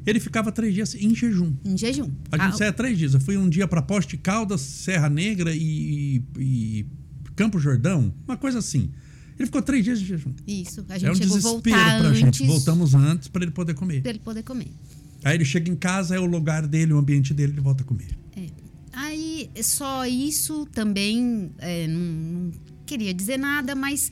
Ele 0.04 0.18
ficava 0.18 0.50
três 0.50 0.74
dias 0.74 0.94
em 0.94 1.14
jejum. 1.14 1.52
Em 1.64 1.76
jejum. 1.76 2.10
A 2.32 2.36
gente 2.36 2.54
ah, 2.54 2.58
saia 2.58 2.72
três 2.72 2.98
dias. 2.98 3.14
Eu 3.14 3.20
fui 3.20 3.36
um 3.36 3.48
dia 3.48 3.68
para 3.68 3.80
Poste 3.80 4.16
Caldas, 4.16 4.60
Serra 4.60 5.08
Negra 5.08 5.54
e, 5.54 6.22
e, 6.38 6.86
Campo 7.36 7.58
Jordão, 7.58 8.12
uma 8.26 8.36
coisa 8.36 8.58
assim. 8.58 8.90
Ele 9.38 9.46
ficou 9.46 9.62
três 9.62 9.84
dias 9.84 10.00
de 10.00 10.06
jejum. 10.06 10.32
Isso. 10.46 10.84
A 10.88 10.98
gente 10.98 11.08
é 11.08 11.12
um 11.12 11.14
chegou 11.14 11.36
desespero 11.36 11.76
pra 11.76 11.98
antes, 11.98 12.18
gente. 12.18 12.46
Voltamos 12.46 12.94
antes 12.94 13.28
para 13.28 13.42
ele 13.42 13.52
poder 13.52 13.74
comer. 13.74 14.02
Para 14.02 14.10
ele 14.10 14.18
poder 14.18 14.42
comer. 14.42 14.72
Aí 15.24 15.36
ele 15.36 15.44
chega 15.44 15.70
em 15.70 15.76
casa, 15.76 16.16
é 16.16 16.18
o 16.18 16.26
lugar 16.26 16.66
dele, 16.66 16.92
o 16.92 16.98
ambiente 16.98 17.32
dele, 17.32 17.52
ele 17.52 17.60
volta 17.60 17.84
a 17.84 17.86
comer. 17.86 18.08
É. 18.36 18.46
Aí 18.92 19.48
só 19.62 20.04
isso 20.04 20.66
também 20.66 21.52
é, 21.58 21.86
não, 21.86 22.00
não 22.00 22.52
queria 22.84 23.14
dizer 23.14 23.38
nada, 23.38 23.74
mas 23.74 24.10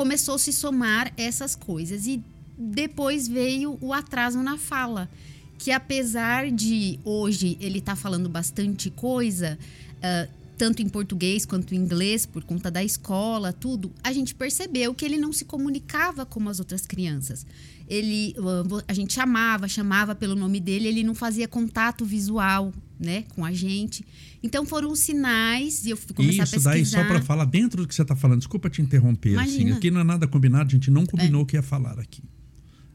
começou 0.00 0.36
a 0.36 0.38
se 0.38 0.50
somar 0.50 1.12
essas 1.14 1.54
coisas. 1.54 2.06
E 2.06 2.22
depois 2.56 3.28
veio 3.28 3.76
o 3.82 3.92
atraso 3.92 4.42
na 4.42 4.56
fala 4.56 5.10
que 5.58 5.70
apesar 5.70 6.50
de 6.50 6.98
hoje 7.04 7.58
ele 7.60 7.82
tá 7.82 7.94
falando 7.94 8.26
bastante 8.26 8.88
coisa, 8.88 9.58
uh, 9.96 10.32
tanto 10.56 10.80
em 10.80 10.88
português 10.88 11.44
quanto 11.44 11.74
em 11.74 11.76
inglês, 11.76 12.24
por 12.24 12.42
conta 12.42 12.70
da 12.70 12.82
escola, 12.82 13.52
tudo, 13.52 13.92
a 14.02 14.10
gente 14.10 14.34
percebeu 14.34 14.94
que 14.94 15.04
ele 15.04 15.18
não 15.18 15.34
se 15.34 15.44
comunicava 15.44 16.24
como 16.24 16.48
as 16.48 16.58
outras 16.58 16.86
crianças. 16.86 17.44
Ele, 17.86 18.34
uh, 18.38 18.82
a 18.88 18.94
gente 18.94 19.12
chamava, 19.12 19.68
chamava 19.68 20.14
pelo 20.14 20.34
nome 20.34 20.60
dele, 20.60 20.88
ele 20.88 21.02
não 21.02 21.14
fazia 21.14 21.46
contato 21.46 22.06
visual, 22.06 22.72
né, 23.00 23.24
com 23.34 23.44
a 23.44 23.52
gente. 23.52 24.04
Então 24.42 24.66
foram 24.66 24.92
os 24.92 25.00
sinais 25.00 25.86
e 25.86 25.90
eu 25.90 25.96
fui 25.96 26.14
começar 26.14 26.42
Isso, 26.42 26.42
a 26.42 26.46
pesquisar. 26.46 26.70
daí 26.72 26.84
só 26.84 27.02
para 27.04 27.22
falar 27.22 27.46
dentro 27.46 27.82
do 27.82 27.88
que 27.88 27.94
você 27.94 28.02
está 28.02 28.14
falando, 28.14 28.38
desculpa 28.38 28.68
te 28.68 28.82
interromper, 28.82 29.38
assim, 29.38 29.70
aqui 29.72 29.90
não 29.90 30.00
é 30.00 30.04
nada 30.04 30.28
combinado, 30.28 30.68
a 30.68 30.72
gente 30.72 30.90
não 30.90 31.06
combinou 31.06 31.42
o 31.42 31.44
é. 31.44 31.46
que 31.46 31.56
ia 31.56 31.62
falar 31.62 31.98
aqui. 31.98 32.22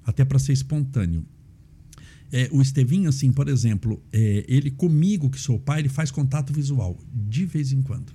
Até 0.05 0.23
para 0.23 0.37
ser 0.37 0.53
espontâneo. 0.53 1.25
É, 2.31 2.49
o 2.51 2.61
Estevinho, 2.61 3.09
assim, 3.09 3.31
por 3.31 3.47
exemplo, 3.47 4.01
é, 4.11 4.45
ele 4.47 4.69
comigo, 4.69 5.29
que 5.29 5.39
sou 5.39 5.59
pai, 5.59 5.79
ele 5.79 5.89
faz 5.89 6.11
contato 6.11 6.53
visual, 6.53 6.99
de 7.11 7.45
vez 7.45 7.71
em 7.71 7.81
quando. 7.81 8.13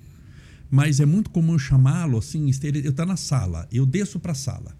Mas 0.69 1.01
é 1.01 1.05
muito 1.05 1.29
comum 1.29 1.59
chamá-lo, 1.59 2.17
assim, 2.17 2.49
ele 2.63 2.87
está 2.87 3.05
na 3.05 3.17
sala, 3.17 3.67
eu 3.71 3.85
desço 3.85 4.19
para 4.19 4.31
a 4.31 4.35
sala. 4.35 4.77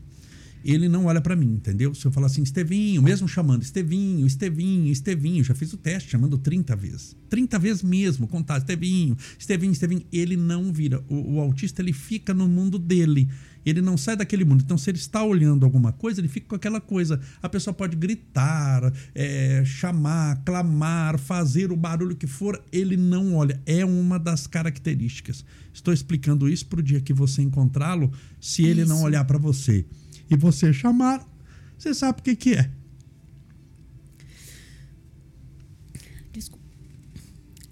Ele 0.64 0.88
não 0.88 1.06
olha 1.06 1.22
para 1.22 1.36
mim, 1.36 1.54
entendeu? 1.54 1.94
Se 1.94 2.06
eu 2.06 2.12
falar 2.12 2.28
assim, 2.28 2.44
Estevinho, 2.44 3.02
mesmo 3.02 3.28
chamando 3.28 3.64
Estevinho, 3.64 4.26
Estevinho, 4.26 4.92
Estevinho, 4.92 5.44
já 5.44 5.54
fiz 5.54 5.74
o 5.74 5.78
teste 5.78 6.10
chamando 6.10 6.38
30 6.38 6.76
vezes. 6.76 7.16
30 7.30 7.60
vezes 7.60 7.84
mesmo, 7.84 8.28
contar 8.28 8.58
Estevinho, 8.58 9.18
Estevinho, 9.38 9.72
Estevinho. 9.72 10.04
Ele 10.12 10.38
não 10.38 10.72
vira. 10.72 11.04
O, 11.08 11.36
o 11.36 11.40
autista, 11.40 11.82
ele 11.82 11.94
fica 11.94 12.34
no 12.34 12.48
mundo 12.48 12.78
dele 12.78 13.30
ele 13.66 13.82
não 13.82 13.98
sai 13.98 14.16
daquele 14.16 14.44
mundo. 14.44 14.64
Então, 14.64 14.78
se 14.78 14.90
ele 14.90 14.98
está 14.98 15.24
olhando 15.24 15.66
alguma 15.66 15.92
coisa, 15.92 16.20
ele 16.20 16.28
fica 16.28 16.48
com 16.48 16.56
aquela 16.56 16.82
coisa. 16.82 17.20
A 17.42 17.50
pessoa 17.50 17.74
pode 17.74 17.96
gritar, 17.96 18.92
é, 19.14 19.64
chamar, 19.66 20.42
clamar, 20.44 21.20
fazer 21.20 21.72
o 21.72 21.78
barulho 21.78 22.16
que 22.16 22.28
for, 22.28 22.62
ele 22.72 22.98
não 22.98 23.36
olha. 23.36 23.62
É 23.66 23.86
uma 23.86 24.18
das 24.18 24.48
características. 24.48 25.46
Estou 25.74 25.94
explicando 25.94 26.50
isso 26.50 26.66
para 26.66 26.80
o 26.80 26.84
dia 26.84 27.00
que 27.00 27.14
você 27.14 27.42
encontrá-lo, 27.42 28.12
se 28.40 28.64
ele 28.64 28.86
não 28.86 29.04
olhar 29.04 29.24
para 29.26 29.38
você 29.38 29.86
e 30.32 30.36
você 30.38 30.72
chamar, 30.72 31.28
você 31.78 31.94
sabe 31.94 32.22
o 32.22 32.24
que, 32.24 32.36
que 32.36 32.54
é. 32.54 32.72
Desculpa. 36.32 36.66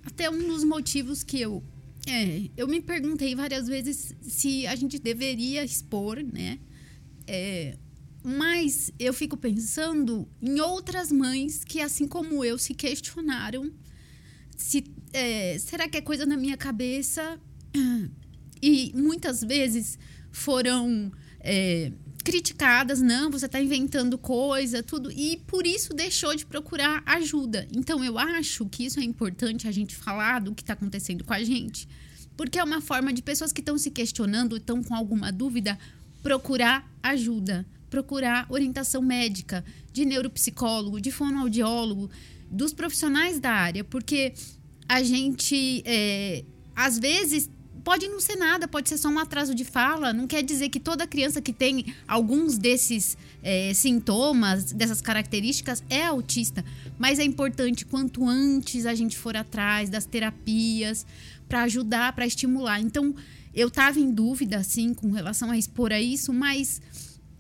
Até 0.03 0.29
um 0.29 0.47
dos 0.47 0.63
motivos 0.63 1.23
que 1.23 1.39
eu 1.39 1.63
é, 2.07 2.49
eu 2.57 2.67
me 2.67 2.81
perguntei 2.81 3.35
várias 3.35 3.67
vezes 3.67 4.15
se 4.21 4.65
a 4.67 4.75
gente 4.75 4.97
deveria 4.99 5.63
expor, 5.63 6.17
né? 6.23 6.59
É, 7.27 7.77
mas 8.23 8.91
eu 8.99 9.13
fico 9.13 9.37
pensando 9.37 10.27
em 10.41 10.59
outras 10.59 11.11
mães 11.11 11.63
que, 11.63 11.79
assim 11.79 12.07
como 12.07 12.43
eu, 12.43 12.57
se 12.57 12.73
questionaram 12.73 13.71
se 14.59 14.83
é, 15.13 15.57
será 15.57 15.87
que 15.87 15.97
é 15.97 16.01
coisa 16.01 16.25
na 16.25 16.35
minha 16.35 16.57
cabeça? 16.57 17.39
e 18.61 18.91
muitas 18.93 19.41
vezes 19.41 19.97
foram 20.31 21.11
é, 21.39 21.91
criticadas, 22.29 23.01
não, 23.01 23.31
você 23.31 23.48
está 23.48 23.59
inventando 23.59 24.15
coisa, 24.15 24.83
tudo, 24.83 25.12
e 25.12 25.38
por 25.48 25.65
isso 25.65 25.95
deixou 25.95 26.36
de 26.36 26.45
procurar 26.45 27.01
ajuda. 27.03 27.67
Então 27.75 28.03
eu 28.03 28.19
acho 28.19 28.67
que 28.67 28.86
isso 28.86 29.00
é 29.00 29.03
importante 29.03 29.67
a 29.67 29.71
gente 29.71 29.95
falar 29.95 30.39
do 30.39 30.53
que 30.53 30.62
está 30.62 30.74
acontecendo 30.74 31.24
com 31.24 31.33
a 31.33 31.43
gente, 31.43 31.89
porque 32.38 32.59
é 32.59 32.63
uma 32.63 32.81
forma 32.81 33.12
de 33.12 33.24
pessoas 33.24 33.51
que 33.51 33.62
estão 33.62 33.79
se 33.79 33.89
questionando, 33.89 34.57
estão 34.57 34.83
com 34.83 34.93
alguma 34.93 35.31
dúvida, 35.31 35.75
procurar 36.21 36.88
ajuda, 37.01 37.65
procurar 37.89 38.45
orientação 38.48 39.01
médica, 39.01 39.65
de 39.91 40.05
neuropsicólogo, 40.05 41.01
de 41.01 41.09
fonoaudiólogo, 41.09 42.12
dos 42.51 42.74
profissionais 42.75 43.39
da 43.39 43.50
área, 43.50 43.83
porque 43.83 44.36
a 44.88 45.01
gente 45.01 45.81
é, 45.83 46.45
às 46.75 47.00
vezes 47.00 47.50
pode 47.89 48.08
não 48.08 48.19
ser 48.19 48.36
nada, 48.36 48.67
pode 48.67 48.88
ser 48.88 49.00
só 49.00 49.10
um 49.10 49.17
atraso 49.17 49.55
de 49.55 49.65
fala. 49.65 50.13
Não 50.13 50.27
quer 50.27 50.43
dizer 50.43 50.69
que 50.69 50.79
toda 50.79 51.08
criança 51.08 51.41
que 51.41 51.51
tem 51.51 51.96
alguns 52.08 52.55
desses 52.55 53.17
é, 53.41 53.74
sintomas, 53.74 54.72
dessas 54.72 55.01
características, 55.01 55.84
é 55.89 56.05
autista. 56.05 56.63
Mas 57.00 57.17
é 57.17 57.24
importante 57.24 57.88
quanto 57.88 58.29
antes 58.29 58.86
a 58.86 58.93
gente 58.93 59.17
for 59.17 59.36
atrás 59.36 59.89
das 59.89 60.05
terapias 60.05 61.03
para 61.48 61.63
ajudar, 61.63 62.13
para 62.13 62.27
estimular. 62.27 62.79
Então, 62.79 63.15
eu 63.55 63.69
estava 63.69 64.00
em 64.00 64.12
dúvida, 64.12 64.58
assim, 64.58 64.93
com 64.93 65.10
relação 65.10 65.50
a 65.50 65.58
expor 65.58 65.91
a 65.91 66.00
isso, 66.00 66.31
mas 66.31 66.79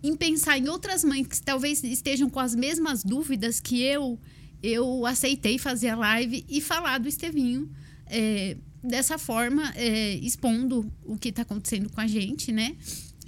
em 0.01 0.15
pensar 0.15 0.57
em 0.57 0.67
outras 0.67 1.03
mães 1.03 1.27
que 1.27 1.39
talvez 1.39 1.83
estejam 1.83 2.27
com 2.27 2.39
as 2.39 2.55
mesmas 2.55 3.03
dúvidas 3.03 3.59
que 3.59 3.83
eu, 3.83 4.17
eu 4.63 5.05
aceitei 5.05 5.59
fazer 5.59 5.89
a 5.89 5.95
live 5.95 6.43
e 6.49 6.59
falar 6.59 6.97
do 6.97 7.07
Estevinho. 7.07 7.69
É, 8.07 8.57
dessa 8.83 9.17
forma, 9.17 9.71
é, 9.75 10.15
expondo 10.15 10.91
o 11.03 11.17
que 11.17 11.29
está 11.29 11.41
acontecendo 11.41 11.89
com 11.89 12.01
a 12.01 12.07
gente, 12.07 12.51
né? 12.51 12.75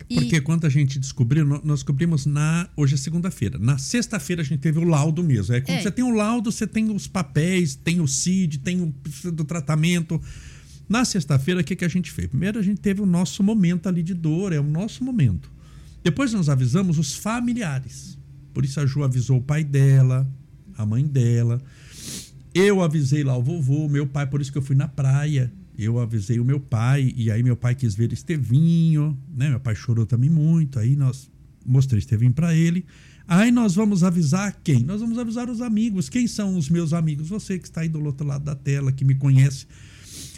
E... 0.09 0.15
Porque 0.15 0.41
quando 0.41 0.65
a 0.65 0.69
gente 0.69 0.99
descobriu, 0.99 1.45
nós 1.45 1.79
descobrimos 1.79 2.25
na. 2.25 2.69
Hoje 2.75 2.95
é 2.95 2.97
segunda-feira. 2.97 3.57
Na 3.57 3.77
sexta-feira 3.77 4.41
a 4.41 4.45
gente 4.45 4.59
teve 4.59 4.79
o 4.79 4.83
laudo 4.83 5.23
mesmo. 5.23 5.53
É 5.55 5.61
quando 5.61 5.77
é. 5.77 5.81
você 5.81 5.91
tem 5.91 6.03
o 6.03 6.11
laudo, 6.11 6.51
você 6.51 6.65
tem 6.65 6.89
os 6.91 7.07
papéis, 7.07 7.75
tem 7.75 8.01
o 8.01 8.07
CID, 8.07 8.59
tem 8.59 8.81
o 8.81 9.31
do 9.31 9.43
tratamento. 9.43 10.21
Na 10.89 11.05
sexta-feira, 11.05 11.61
o 11.61 11.63
que, 11.63 11.75
que 11.75 11.85
a 11.85 11.87
gente 11.87 12.11
fez? 12.11 12.27
Primeiro, 12.27 12.59
a 12.59 12.61
gente 12.61 12.81
teve 12.81 13.01
o 13.01 13.05
nosso 13.05 13.41
momento 13.41 13.87
ali 13.87 14.03
de 14.03 14.13
dor, 14.13 14.51
é 14.51 14.59
o 14.59 14.63
nosso 14.63 15.03
momento. 15.03 15.49
Depois, 16.03 16.33
nós 16.33 16.49
avisamos 16.49 16.97
os 16.97 17.13
familiares. 17.13 18.17
Por 18.53 18.65
isso, 18.65 18.79
a 18.79 18.85
Ju 18.85 19.03
avisou 19.03 19.37
o 19.37 19.41
pai 19.41 19.63
dela, 19.63 20.29
a 20.77 20.85
mãe 20.85 21.05
dela. 21.05 21.61
Eu 22.53 22.81
avisei 22.81 23.23
lá 23.23 23.37
o 23.37 23.41
vovô, 23.41 23.87
meu 23.87 24.05
pai, 24.05 24.27
por 24.27 24.41
isso 24.41 24.51
que 24.51 24.57
eu 24.57 24.61
fui 24.61 24.75
na 24.75 24.87
praia. 24.87 25.51
Eu 25.77 25.99
avisei 25.99 26.39
o 26.39 26.45
meu 26.45 26.59
pai, 26.59 27.13
e 27.15 27.31
aí 27.31 27.41
meu 27.41 27.55
pai 27.55 27.73
quis 27.75 27.95
ver 27.95 28.11
Estevinho, 28.11 29.17
né? 29.33 29.49
Meu 29.49 29.59
pai 29.59 29.73
chorou 29.73 30.05
também 30.05 30.29
muito, 30.29 30.77
aí 30.77 30.95
nós 30.95 31.31
mostrei 31.65 31.99
Estevinho 31.99 32.33
para 32.33 32.53
ele. 32.53 32.85
Aí 33.27 33.51
nós 33.51 33.75
vamos 33.75 34.03
avisar 34.03 34.59
quem? 34.63 34.83
Nós 34.83 34.99
vamos 34.99 35.17
avisar 35.17 35.49
os 35.49 35.61
amigos. 35.61 36.09
Quem 36.09 36.27
são 36.27 36.57
os 36.57 36.69
meus 36.69 36.91
amigos? 36.91 37.29
Você 37.29 37.57
que 37.57 37.67
está 37.67 37.81
aí 37.81 37.87
do 37.87 38.03
outro 38.03 38.27
lado 38.27 38.43
da 38.43 38.55
tela, 38.55 38.91
que 38.91 39.05
me 39.05 39.15
conhece. 39.15 39.65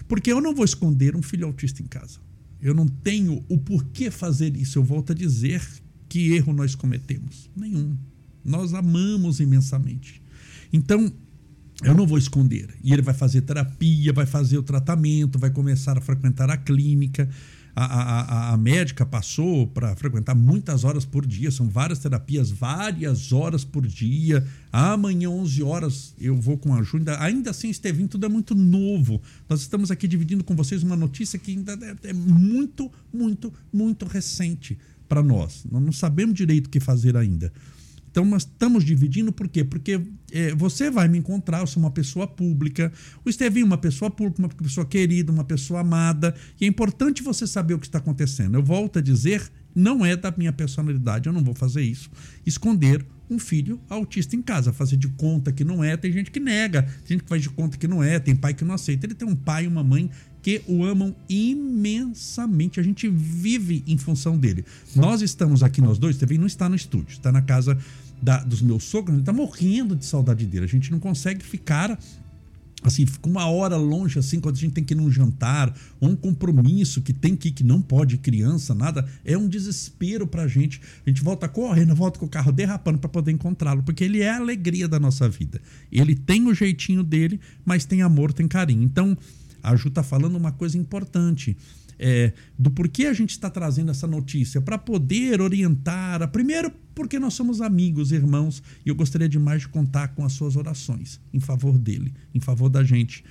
Porque 0.07 0.31
eu 0.31 0.39
não 0.39 0.53
vou 0.53 0.63
esconder 0.63 1.15
um 1.15 1.21
filho 1.21 1.47
autista 1.47 1.81
em 1.81 1.87
casa. 1.87 2.19
Eu 2.61 2.73
não 2.73 2.87
tenho 2.87 3.43
o 3.49 3.57
porquê 3.57 4.11
fazer 4.11 4.55
isso. 4.55 4.77
Eu 4.77 4.83
volto 4.83 5.11
a 5.11 5.15
dizer 5.15 5.61
que 6.07 6.33
erro 6.33 6.53
nós 6.53 6.75
cometemos. 6.75 7.49
Nenhum. 7.55 7.97
Nós 8.45 8.73
amamos 8.73 9.39
imensamente. 9.39 10.21
Então, 10.71 11.11
eu 11.81 11.93
não 11.93 12.05
vou 12.05 12.17
esconder. 12.17 12.69
E 12.83 12.93
ele 12.93 13.01
vai 13.01 13.13
fazer 13.13 13.41
terapia, 13.41 14.13
vai 14.13 14.25
fazer 14.25 14.57
o 14.57 14.63
tratamento, 14.63 15.39
vai 15.39 15.49
começar 15.49 15.97
a 15.97 16.01
frequentar 16.01 16.49
a 16.49 16.57
clínica. 16.57 17.29
A, 17.75 17.85
a, 17.85 18.53
a 18.53 18.57
médica 18.57 19.03
passou 19.03 19.65
para 19.65 19.95
frequentar 19.95 20.35
muitas 20.35 20.83
horas 20.83 21.05
por 21.05 21.25
dia, 21.25 21.49
são 21.49 21.67
várias 21.67 21.97
terapias, 21.97 22.51
várias 22.51 23.33
horas 23.33 23.65
por 23.65 23.87
dia. 23.87 24.45
Amanhã, 24.71 25.31
11 25.31 25.63
horas, 25.63 26.13
eu 26.19 26.35
vou 26.35 26.55
com 26.55 26.71
a 26.73 26.79
ajuda. 26.79 27.19
Ainda 27.19 27.49
assim, 27.49 27.69
Estevinho, 27.69 28.07
tudo 28.07 28.27
é 28.27 28.29
muito 28.29 28.53
novo. 28.53 29.19
Nós 29.49 29.61
estamos 29.61 29.89
aqui 29.89 30.07
dividindo 30.07 30.43
com 30.43 30.55
vocês 30.55 30.83
uma 30.83 30.95
notícia 30.95 31.39
que 31.39 31.51
ainda 31.51 31.73
é, 32.03 32.09
é 32.09 32.13
muito, 32.13 32.91
muito, 33.11 33.51
muito 33.73 34.05
recente 34.05 34.77
para 35.09 35.23
nós. 35.23 35.65
Nós 35.71 35.81
não 35.81 35.91
sabemos 35.91 36.35
direito 36.35 36.67
o 36.67 36.69
que 36.69 36.79
fazer 36.79 37.17
ainda. 37.17 37.51
Então, 38.13 38.23
nós 38.25 38.43
estamos 38.43 38.85
dividindo 38.85 39.31
por 39.31 39.47
quê? 39.49 39.63
Porque 39.63 39.99
é, 40.31 40.53
você 40.53 40.91
vai 40.91 41.07
me 41.07 41.17
encontrar, 41.17 41.61
eu 41.61 41.67
sou 41.67 41.81
uma 41.81 41.89
pessoa 41.89 42.27
pública, 42.27 42.93
o 43.25 43.29
Estevinho, 43.29 43.65
uma 43.65 43.77
pessoa 43.77 44.11
pública, 44.11 44.37
uma 44.37 44.49
pessoa 44.49 44.85
querida, 44.85 45.31
uma 45.31 45.43
pessoa 45.43 45.79
amada, 45.79 46.35
e 46.61 46.65
é 46.65 46.67
importante 46.67 47.23
você 47.23 47.47
saber 47.47 47.73
o 47.73 47.79
que 47.79 47.87
está 47.87 47.97
acontecendo. 47.97 48.53
Eu 48.53 48.61
volto 48.61 48.99
a 48.99 49.01
dizer, 49.01 49.51
não 49.73 50.05
é 50.05 50.15
da 50.15 50.31
minha 50.37 50.53
personalidade, 50.53 51.25
eu 51.25 51.33
não 51.33 51.43
vou 51.43 51.55
fazer 51.55 51.81
isso. 51.81 52.11
Esconder 52.45 53.03
um 53.27 53.39
filho 53.39 53.81
autista 53.89 54.35
em 54.35 54.43
casa, 54.43 54.71
fazer 54.71 54.95
de 54.95 55.07
conta 55.07 55.51
que 55.51 55.63
não 55.63 55.83
é, 55.83 55.97
tem 55.97 56.11
gente 56.11 56.29
que 56.29 56.39
nega, 56.39 56.83
tem 56.83 57.17
gente 57.17 57.23
que 57.23 57.29
faz 57.29 57.41
de 57.41 57.49
conta 57.49 57.79
que 57.79 57.87
não 57.87 58.03
é, 58.03 58.19
tem 58.19 58.35
pai 58.35 58.53
que 58.53 58.63
não 58.63 58.75
aceita. 58.75 59.07
Ele 59.07 59.15
tem 59.15 59.27
um 59.27 59.35
pai 59.35 59.63
e 59.63 59.67
uma 59.67 59.83
mãe 59.83 60.07
que 60.43 60.61
o 60.67 60.83
amam 60.83 61.15
imensamente. 61.27 62.79
A 62.79 62.83
gente 62.83 63.09
vive 63.09 63.83
em 63.87 63.97
função 63.97 64.37
dele. 64.37 64.65
Nós 64.95 65.21
estamos 65.21 65.63
aqui, 65.63 65.81
nós 65.81 65.97
dois, 65.97 66.15
Estevinho 66.15 66.41
não 66.41 66.47
está 66.47 66.69
no 66.69 66.75
estúdio, 66.75 67.13
está 67.13 67.31
na 67.31 67.41
casa 67.41 67.77
da, 68.23 68.37
dos 68.37 68.61
meus 68.61 68.85
sogros, 68.85 69.17
gente 69.17 69.25
tá 69.25 69.33
morrendo 69.33 69.95
de 69.95 70.05
saudade 70.05 70.45
dele. 70.45 70.63
A 70.63 70.67
gente 70.67 70.89
não 70.91 70.99
consegue 70.99 71.43
ficar 71.43 71.99
assim, 72.81 73.05
fica 73.05 73.29
uma 73.29 73.45
hora 73.47 73.77
longe 73.77 74.19
assim, 74.19 74.41
quando 74.41 74.57
a 74.57 74.59
gente 74.59 74.73
tem 74.73 74.83
que 74.83 74.93
ir 74.93 74.97
num 74.97 75.09
jantar, 75.09 75.73
ou 76.01 76.09
um 76.09 76.15
compromisso 76.15 77.01
que 77.01 77.13
tem 77.13 77.33
que 77.33 77.47
ir, 77.47 77.51
que 77.53 77.63
não 77.63 77.81
pode, 77.81 78.17
criança, 78.17 78.75
nada, 78.75 79.07
é 79.23 79.37
um 79.37 79.47
desespero 79.47 80.27
pra 80.27 80.47
gente. 80.47 80.81
A 81.05 81.09
gente 81.09 81.23
volta 81.23 81.47
correndo, 81.47 81.95
volta 81.95 82.19
com 82.19 82.25
o 82.25 82.29
carro 82.29 82.51
derrapando 82.51 82.99
para 82.99 83.09
poder 83.09 83.31
encontrá-lo, 83.31 83.83
porque 83.83 84.03
ele 84.03 84.21
é 84.21 84.31
a 84.31 84.37
alegria 84.37 84.87
da 84.87 84.99
nossa 84.99 85.29
vida. 85.29 85.61
Ele 85.89 86.13
tem 86.13 86.45
o 86.45 86.53
jeitinho 86.53 87.03
dele, 87.03 87.39
mas 87.63 87.85
tem 87.85 88.01
amor, 88.01 88.33
tem 88.33 88.49
carinho. 88.49 88.83
Então, 88.83 89.17
a 89.61 89.75
Ju 89.77 89.89
tá 89.89 90.03
falando 90.03 90.35
uma 90.35 90.51
coisa 90.51 90.77
importante 90.77 91.55
é, 91.97 92.33
do 92.57 92.71
porquê 92.71 93.05
a 93.05 93.13
gente 93.13 93.31
está 93.31 93.49
trazendo 93.49 93.91
essa 93.91 94.07
notícia, 94.07 94.61
para 94.61 94.77
poder 94.77 95.41
orientar. 95.41 96.27
Primeiro, 96.29 96.71
porque 96.93 97.19
nós 97.19 97.33
somos 97.33 97.61
amigos, 97.61 98.11
irmãos, 98.11 98.61
e 98.85 98.89
eu 98.89 98.95
gostaria 98.95 99.29
demais 99.29 99.61
de 99.61 99.67
contar 99.67 100.09
com 100.09 100.23
as 100.23 100.33
suas 100.33 100.55
orações 100.55 101.19
em 101.33 101.39
favor 101.39 101.77
dele, 101.77 102.13
em 102.33 102.39
favor 102.39 102.69
da 102.69 102.83
gente. 102.83 103.23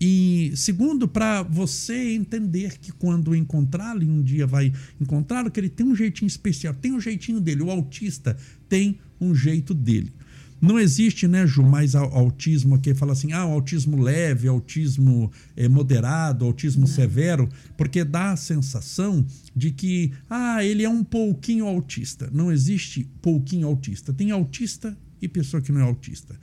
E 0.00 0.52
segundo, 0.56 1.06
para 1.06 1.42
você 1.42 2.14
entender 2.14 2.78
que 2.78 2.90
quando 2.90 3.36
encontrá-lo, 3.36 4.02
um 4.02 4.22
dia 4.22 4.46
vai 4.46 4.72
encontrá-lo, 4.98 5.50
que 5.50 5.60
ele 5.60 5.68
tem 5.68 5.84
um 5.84 5.94
jeitinho 5.94 6.26
especial, 6.26 6.72
tem 6.72 6.92
um 6.92 7.00
jeitinho 7.00 7.38
dele. 7.38 7.62
O 7.62 7.70
autista 7.70 8.34
tem 8.66 8.98
um 9.20 9.34
jeito 9.34 9.74
dele. 9.74 10.10
Não 10.60 10.78
existe, 10.78 11.26
né, 11.26 11.46
Ju, 11.46 11.62
mais 11.62 11.94
autismo 11.94 12.78
que 12.78 12.94
fala 12.94 13.12
assim, 13.12 13.32
ah, 13.32 13.40
autismo 13.40 14.00
leve, 14.00 14.46
autismo 14.46 15.32
é, 15.56 15.68
moderado, 15.68 16.44
autismo 16.44 16.82
Não. 16.82 16.86
severo, 16.86 17.48
porque 17.76 18.04
dá 18.04 18.32
a 18.32 18.36
sensação 18.36 19.24
de 19.56 19.70
que, 19.70 20.12
ah, 20.28 20.62
ele 20.62 20.84
é 20.84 20.88
um 20.88 21.02
pouquinho 21.02 21.66
autista. 21.66 22.28
Não 22.32 22.52
existe 22.52 23.08
pouquinho 23.22 23.66
autista. 23.66 24.12
Tem 24.12 24.30
autista 24.30 24.96
e 25.20 25.28
pessoa 25.28 25.62
que 25.62 25.72
não 25.72 25.80
é 25.80 25.84
autista. 25.84 26.38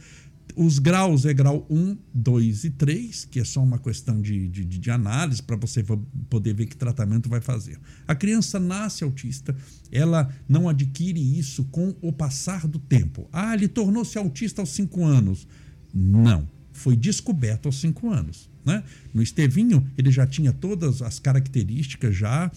Os 0.60 0.80
graus 0.80 1.24
é 1.24 1.36
grau 1.36 1.68
1, 1.70 1.96
2 2.16 2.64
e 2.64 2.70
3, 2.72 3.26
que 3.26 3.40
é 3.40 3.44
só 3.44 3.62
uma 3.62 3.78
questão 3.78 4.20
de, 4.20 4.48
de, 4.48 4.66
de 4.66 4.90
análise 4.90 5.40
para 5.40 5.56
você 5.56 5.86
poder 6.28 6.56
ver 6.56 6.66
que 6.66 6.76
tratamento 6.76 7.30
vai 7.30 7.40
fazer. 7.40 7.80
A 8.08 8.16
criança 8.16 8.60
nasce 8.60 9.04
autista, 9.04 9.56
ela 9.92 10.34
não 10.50 10.68
adquire 10.68 11.22
isso 11.38 11.64
com 11.66 11.94
o 12.02 12.12
passar 12.12 12.68
do 12.68 12.80
tempo. 12.80 13.30
Ah, 13.32 13.54
ele 13.54 13.68
tornou-se 13.68 14.18
autista 14.18 14.60
aos 14.60 14.70
5 14.70 15.06
anos. 15.06 15.48
Não, 15.94 16.50
foi 16.74 16.98
descoberto 16.98 17.68
aos 17.68 17.80
5 17.80 18.10
anos. 18.10 18.50
Né? 18.66 18.84
No 19.14 19.22
Estevinho, 19.22 19.88
ele 19.96 20.10
já 20.10 20.26
tinha 20.26 20.52
todas 20.52 21.04
as 21.04 21.20
características 21.20 22.16
já 22.16 22.52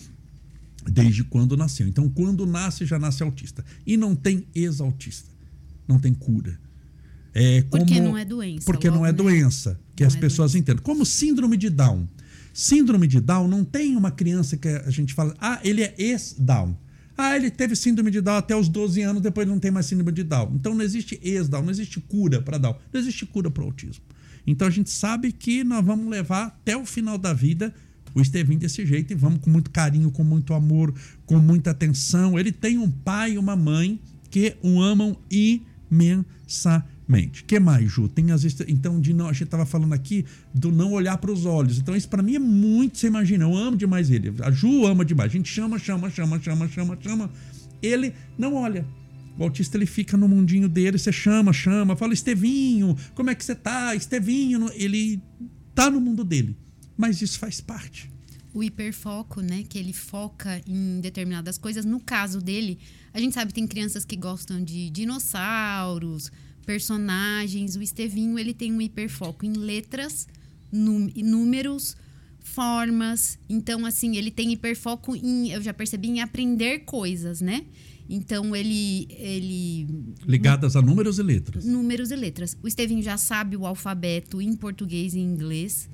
desde 0.91 1.23
quando 1.23 1.55
nasceu. 1.55 1.87
Então, 1.87 2.09
quando 2.09 2.47
nasce, 2.47 2.87
já 2.87 2.99
nasce 2.99 3.23
autista. 3.23 3.63
E 3.87 3.99
não 3.99 4.17
tem 4.17 4.47
ex-autista. 4.55 5.29
Não 5.87 5.99
tem 5.99 6.15
cura. 6.15 6.59
É 7.35 7.63
como, 7.63 7.85
porque 7.85 8.01
não 8.01 8.17
é 8.17 8.25
doença. 8.25 8.65
Porque 8.65 8.89
logo, 8.89 9.01
não 9.01 9.07
é 9.07 9.13
né? 9.13 9.17
doença, 9.17 9.81
que 9.95 10.03
não 10.03 10.09
as 10.09 10.17
é 10.17 10.19
pessoas 10.19 10.53
doença. 10.53 10.63
entendem. 10.63 10.83
Como 10.83 11.07
síndrome 11.07 11.57
de 11.57 11.71
Down. 11.71 12.09
Síndrome 12.53 13.07
de 13.07 13.21
Down 13.21 13.47
não 13.47 13.65
tem 13.65 13.97
uma 13.97 14.11
criança 14.11 14.57
que 14.57 14.69
a 14.69 14.91
gente 14.91 15.15
fala, 15.15 15.35
ah, 15.41 15.61
ele 15.63 15.83
é 15.83 15.95
ex-Down. 15.97 16.77
Ah, 17.17 17.37
ele 17.37 17.51
teve 17.51 17.77
síndrome 17.77 18.11
de 18.11 18.21
Down 18.21 18.37
até 18.37 18.57
os 18.57 18.69
12 18.69 19.03
anos, 19.03 19.23
depois 19.23 19.47
não 19.47 19.59
tem 19.59 19.71
mais 19.71 19.87
síndrome 19.87 20.11
de 20.11 20.25
Down. 20.25 20.53
Então 20.55 20.75
não 20.75 20.83
existe 20.83 21.21
ex-Down, 21.23 21.63
não 21.63 21.71
existe 21.71 22.01
cura 22.01 22.43
para 22.43 22.59
Down, 22.59 22.77
não 22.93 23.01
existe 23.01 23.25
cura 23.27 23.51
para 23.51 23.63
o 23.63 23.67
autismo. 23.67 24.03
Então 24.47 24.67
a 24.67 24.71
gente 24.71 24.91
sabe 24.91 25.31
que 25.31 25.63
nós 25.63 25.85
vamos 25.85 26.09
levar 26.09 26.47
até 26.47 26.77
o 26.77 26.85
final 26.85 27.17
da 27.17 27.33
vida 27.33 27.73
o 28.13 28.21
Estevinho 28.21 28.59
desse 28.59 28.85
jeito 28.85 29.13
e 29.13 29.17
vamos 29.17 29.41
com 29.41 29.51
muito 29.51 29.71
carinho, 29.71 30.11
com 30.11 30.25
muito 30.25 30.53
amor, 30.55 30.93
com 31.27 31.39
muita 31.39 31.71
atenção. 31.71 32.39
Ele 32.39 32.51
tem 32.51 32.79
um 32.79 32.91
pai 32.91 33.35
e 33.35 33.39
uma 33.39 33.55
mãe 33.55 34.01
que 34.31 34.57
o 34.63 34.81
amam 34.81 35.17
imensamente 35.31 37.00
mente. 37.11 37.45
que 37.45 37.59
mais, 37.59 37.91
Ju? 37.91 38.09
Tem 38.09 38.31
as 38.31 38.45
então 38.69 39.01
de 39.01 39.13
não, 39.13 39.27
a 39.27 39.33
gente 39.33 39.45
estava 39.45 39.67
falando 39.67 39.93
aqui 39.93 40.25
do 40.55 40.71
não 40.71 40.93
olhar 40.93 41.19
para 41.19 41.33
os 41.33 41.45
olhos. 41.45 41.79
Então 41.79 41.97
isso 41.97 42.09
para 42.09 42.23
mim 42.23 42.37
é 42.37 42.39
muito, 42.39 42.99
você 42.99 43.09
imagina, 43.09 43.45
eu 43.45 43.57
amo 43.57 43.77
demais 43.77 44.11
ele. 44.11 44.33
A 44.41 44.51
Ju 44.51 44.87
ama 44.87 45.05
demais. 45.05 45.31
A 45.31 45.37
gente 45.37 45.49
chama, 45.49 45.79
chama, 45.79 46.09
chama, 46.09 46.41
chama, 46.41 46.69
chama, 46.69 46.99
chama. 47.01 47.31
Ele 47.83 48.15
não 48.39 48.55
olha. 48.55 48.87
O 49.37 49.43
autista 49.43 49.77
ele 49.77 49.87
fica 49.87 50.17
no 50.17 50.29
mundinho 50.29 50.69
dele, 50.69 50.99
você 50.99 51.11
chama, 51.11 51.53
chama, 51.53 51.97
fala 51.97 52.13
Estevinho, 52.13 52.97
como 53.15 53.31
é 53.31 53.35
que 53.35 53.45
você 53.45 53.55
tá? 53.55 53.95
Estevinho, 53.95 54.71
ele 54.75 55.21
tá 55.75 55.91
no 55.91 56.01
mundo 56.01 56.25
dele. 56.25 56.57
Mas 56.97 57.23
isso 57.23 57.39
faz 57.39 57.61
parte. 57.61 58.11
O 58.53 58.63
hiperfoco, 58.63 59.41
né, 59.41 59.65
que 59.69 59.79
ele 59.79 59.93
foca 59.93 60.61
em 60.67 61.01
determinadas 61.01 61.57
coisas. 61.57 61.85
No 61.85 62.01
caso 62.01 62.41
dele, 62.41 62.79
a 63.15 63.21
gente 63.21 63.33
sabe 63.33 63.49
que 63.49 63.55
tem 63.55 63.67
crianças 63.67 64.05
que 64.05 64.17
gostam 64.17 64.63
de 64.63 64.91
dinossauros, 64.91 66.31
personagens. 66.71 67.75
O 67.75 67.83
Estevinho, 67.83 68.39
ele 68.39 68.55
tem 68.55 68.73
um 68.73 68.81
hiperfoco 68.81 69.45
em 69.45 69.55
letras, 69.55 70.29
números, 70.73 71.97
formas. 72.39 73.39
Então, 73.49 73.85
assim, 73.85 74.17
ele 74.17 74.31
tem 74.31 74.53
hiperfoco 74.53 75.17
em, 75.17 75.51
eu 75.51 75.61
já 75.61 75.75
percebi, 75.75 76.09
em 76.09 76.21
aprender 76.21 76.81
coisas, 76.81 77.41
né? 77.41 77.67
Então 78.09 78.55
ele. 78.55 79.07
ele 79.11 79.87
Ligadas 80.27 80.75
a 80.77 80.83
números 80.83 81.19
e 81.19 81.23
letras. 81.23 81.65
Números 81.65 82.11
e 82.11 82.17
letras. 82.17 82.57
O 82.63 82.69
Estevinho 82.69 83.03
já 83.03 83.17
sabe 83.17 83.57
o 83.57 83.67
alfabeto 83.67 84.41
em 84.41 84.55
português 84.57 85.15
e 85.15 85.21
inglês, 85.21 85.89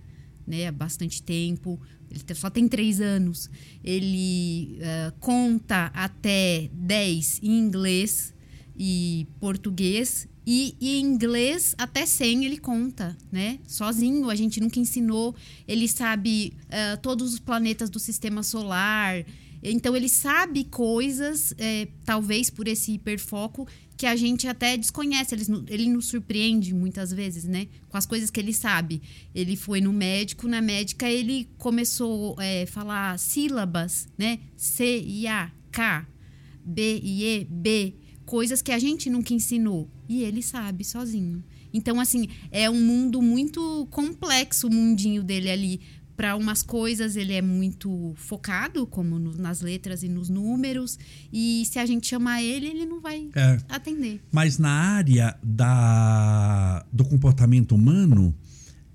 né? 0.46 0.66
Há 0.66 0.72
bastante 0.72 1.22
tempo. 1.22 1.80
Ele 2.10 2.22
só 2.34 2.48
tem 2.48 2.68
três 2.68 3.00
anos. 3.00 3.50
Ele 3.84 4.78
uh, 4.78 5.12
conta 5.20 5.90
até 5.92 6.70
10 6.72 7.40
em 7.42 7.58
inglês 7.58 8.32
e 8.78 9.26
português. 9.40 10.26
E, 10.46 10.76
e, 10.80 11.00
em 11.00 11.04
inglês, 11.04 11.74
até 11.76 12.06
100 12.06 12.44
ele 12.44 12.58
conta, 12.58 13.16
né? 13.32 13.58
Sozinho, 13.66 14.30
a 14.30 14.34
gente 14.36 14.60
nunca 14.60 14.78
ensinou. 14.78 15.34
Ele 15.66 15.88
sabe 15.88 16.52
uh, 16.66 16.96
todos 17.02 17.34
os 17.34 17.40
planetas 17.40 17.90
do 17.90 17.98
sistema 17.98 18.44
solar. 18.44 19.26
Então 19.60 19.96
ele 19.96 20.08
sabe 20.08 20.62
coisas, 20.62 21.52
é, 21.58 21.88
talvez 22.04 22.48
por 22.48 22.68
esse 22.68 22.92
hiperfoco, 22.92 23.66
que 23.96 24.06
a 24.06 24.14
gente 24.14 24.46
até 24.46 24.76
desconhece. 24.76 25.34
Ele, 25.34 25.44
ele 25.66 25.88
nos 25.88 26.06
surpreende 26.06 26.72
muitas 26.72 27.12
vezes, 27.12 27.42
né? 27.42 27.66
Com 27.88 27.96
as 27.96 28.06
coisas 28.06 28.30
que 28.30 28.38
ele 28.38 28.52
sabe. 28.52 29.02
Ele 29.34 29.56
foi 29.56 29.80
no 29.80 29.92
médico, 29.92 30.46
na 30.46 30.62
médica 30.62 31.10
ele 31.10 31.48
começou 31.58 32.38
a 32.38 32.44
é, 32.44 32.66
falar 32.66 33.18
sílabas, 33.18 34.06
né? 34.16 34.38
C, 34.56 35.00
I, 35.00 35.26
A, 35.26 35.50
K, 35.72 36.06
B, 36.64 37.00
I, 37.02 37.24
E, 37.24 37.44
B. 37.50 37.94
Coisas 38.24 38.62
que 38.62 38.70
a 38.70 38.78
gente 38.78 39.10
nunca 39.10 39.34
ensinou. 39.34 39.90
E 40.08 40.22
ele 40.22 40.42
sabe 40.42 40.84
sozinho. 40.84 41.42
Então, 41.72 42.00
assim, 42.00 42.28
é 42.50 42.70
um 42.70 42.80
mundo 42.80 43.20
muito 43.20 43.86
complexo 43.90 44.68
o 44.68 44.72
mundinho 44.72 45.22
dele 45.22 45.50
ali 45.50 45.80
para 46.16 46.34
umas 46.34 46.62
coisas 46.62 47.14
ele 47.14 47.34
é 47.34 47.42
muito 47.42 48.14
focado, 48.16 48.86
como 48.86 49.18
no, 49.18 49.36
nas 49.36 49.60
letras 49.60 50.02
e 50.02 50.08
nos 50.08 50.30
números, 50.30 50.98
e 51.32 51.64
se 51.66 51.78
a 51.78 51.84
gente 51.84 52.06
chamar 52.06 52.42
ele, 52.42 52.66
ele 52.68 52.86
não 52.86 53.00
vai 53.00 53.28
é. 53.34 53.58
atender. 53.68 54.22
Mas 54.32 54.56
na 54.56 54.70
área 54.70 55.38
da, 55.42 56.84
do 56.90 57.04
comportamento 57.04 57.74
humano, 57.74 58.34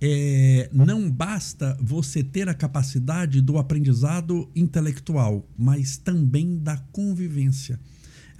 é, 0.02 0.67
não 0.74 1.10
basta 1.12 1.78
você 1.80 2.24
ter 2.24 2.50
a 2.50 2.56
capacidade 2.56 3.39
do 3.39 3.60
aprendizado 3.60 4.50
intelectual, 4.56 5.47
mas 5.56 5.97
também 5.97 6.58
da 6.58 6.78
convivência. 6.91 7.80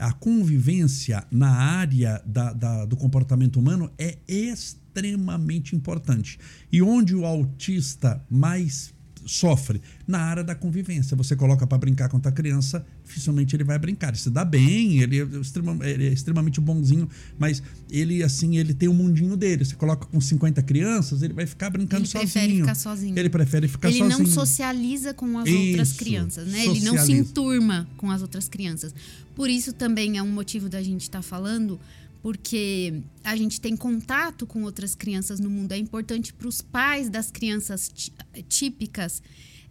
A 0.02 0.12
convivência 0.12 1.24
na 1.32 1.50
área 1.50 2.22
da, 2.26 2.52
da, 2.52 2.86
do 2.86 2.98
comportamento 2.98 3.58
humano 3.58 3.90
é 3.98 4.18
extremamente 4.28 4.82
extremamente 4.92 5.76
importante. 5.76 6.38
E 6.72 6.82
onde 6.82 7.16
o 7.16 7.26
autista 7.26 8.24
mais 8.30 8.94
sofre? 9.26 9.82
Na 10.08 10.20
área 10.20 10.44
da 10.44 10.56
convivência. 10.56 11.16
Você 11.18 11.36
coloca 11.36 11.66
para 11.66 11.78
brincar 11.78 12.10
com 12.10 12.18
a 12.18 12.32
criança, 12.32 12.86
dificilmente 13.04 13.56
ele 13.56 13.64
vai 13.64 13.78
brincar. 13.78 14.10
Ele 14.10 14.18
se 14.18 14.30
dá 14.30 14.44
bem, 14.44 15.00
ele 15.00 15.20
é, 15.20 15.28
ele 15.90 16.08
é, 16.08 16.14
extremamente 16.14 16.60
bonzinho, 16.60 17.10
mas 17.38 17.62
ele, 17.90 18.24
assim, 18.24 18.58
ele 18.58 18.74
tem 18.74 18.90
o 18.90 18.92
um 18.92 18.96
mundinho 18.96 19.38
dele. 19.38 19.66
Você 19.66 19.76
coloca 19.76 20.06
com 20.06 20.20
50 20.20 20.62
crianças, 20.64 21.22
ele 21.22 21.34
vai 21.34 21.46
ficar 21.46 21.70
brincando 21.70 22.04
ele 22.04 22.08
sozinho. 22.08 22.24
Ele 22.24 22.32
prefere 22.32 22.60
ficar 22.60 22.76
sozinho. 22.76 23.20
Ele 23.20 23.30
prefere 23.30 23.68
ficar 23.68 23.88
ele 23.90 23.98
sozinho. 24.00 24.18
Ele 24.18 24.28
não 24.28 24.34
socializa 24.34 25.14
com 25.14 25.38
as 25.40 25.48
isso, 25.48 25.68
outras 25.68 25.94
crianças, 25.94 26.48
né? 26.48 26.64
Socializa. 26.64 26.86
Ele 26.90 26.98
não 26.98 27.06
se 27.06 27.12
enturma 27.12 27.88
com 27.98 28.12
as 28.12 28.22
outras 28.22 28.48
crianças. 28.48 28.94
Por 29.36 29.50
isso 29.50 29.74
também 29.74 30.18
é 30.18 30.24
um 30.24 30.32
motivo 30.32 30.70
da 30.70 30.82
gente 30.82 31.02
estar 31.02 31.20
tá 31.20 31.24
falando 31.24 31.80
porque 32.22 33.02
a 33.24 33.36
gente 33.36 33.60
tem 33.60 33.76
contato 33.76 34.46
com 34.46 34.64
outras 34.64 34.94
crianças 34.96 35.40
no 35.40 35.50
mundo. 35.50 35.72
É 35.72 35.78
importante 35.78 36.34
para 36.34 36.48
os 36.48 36.62
pais 36.62 37.10
das 37.10 37.32
crianças 37.32 37.92
típicas 38.48 39.22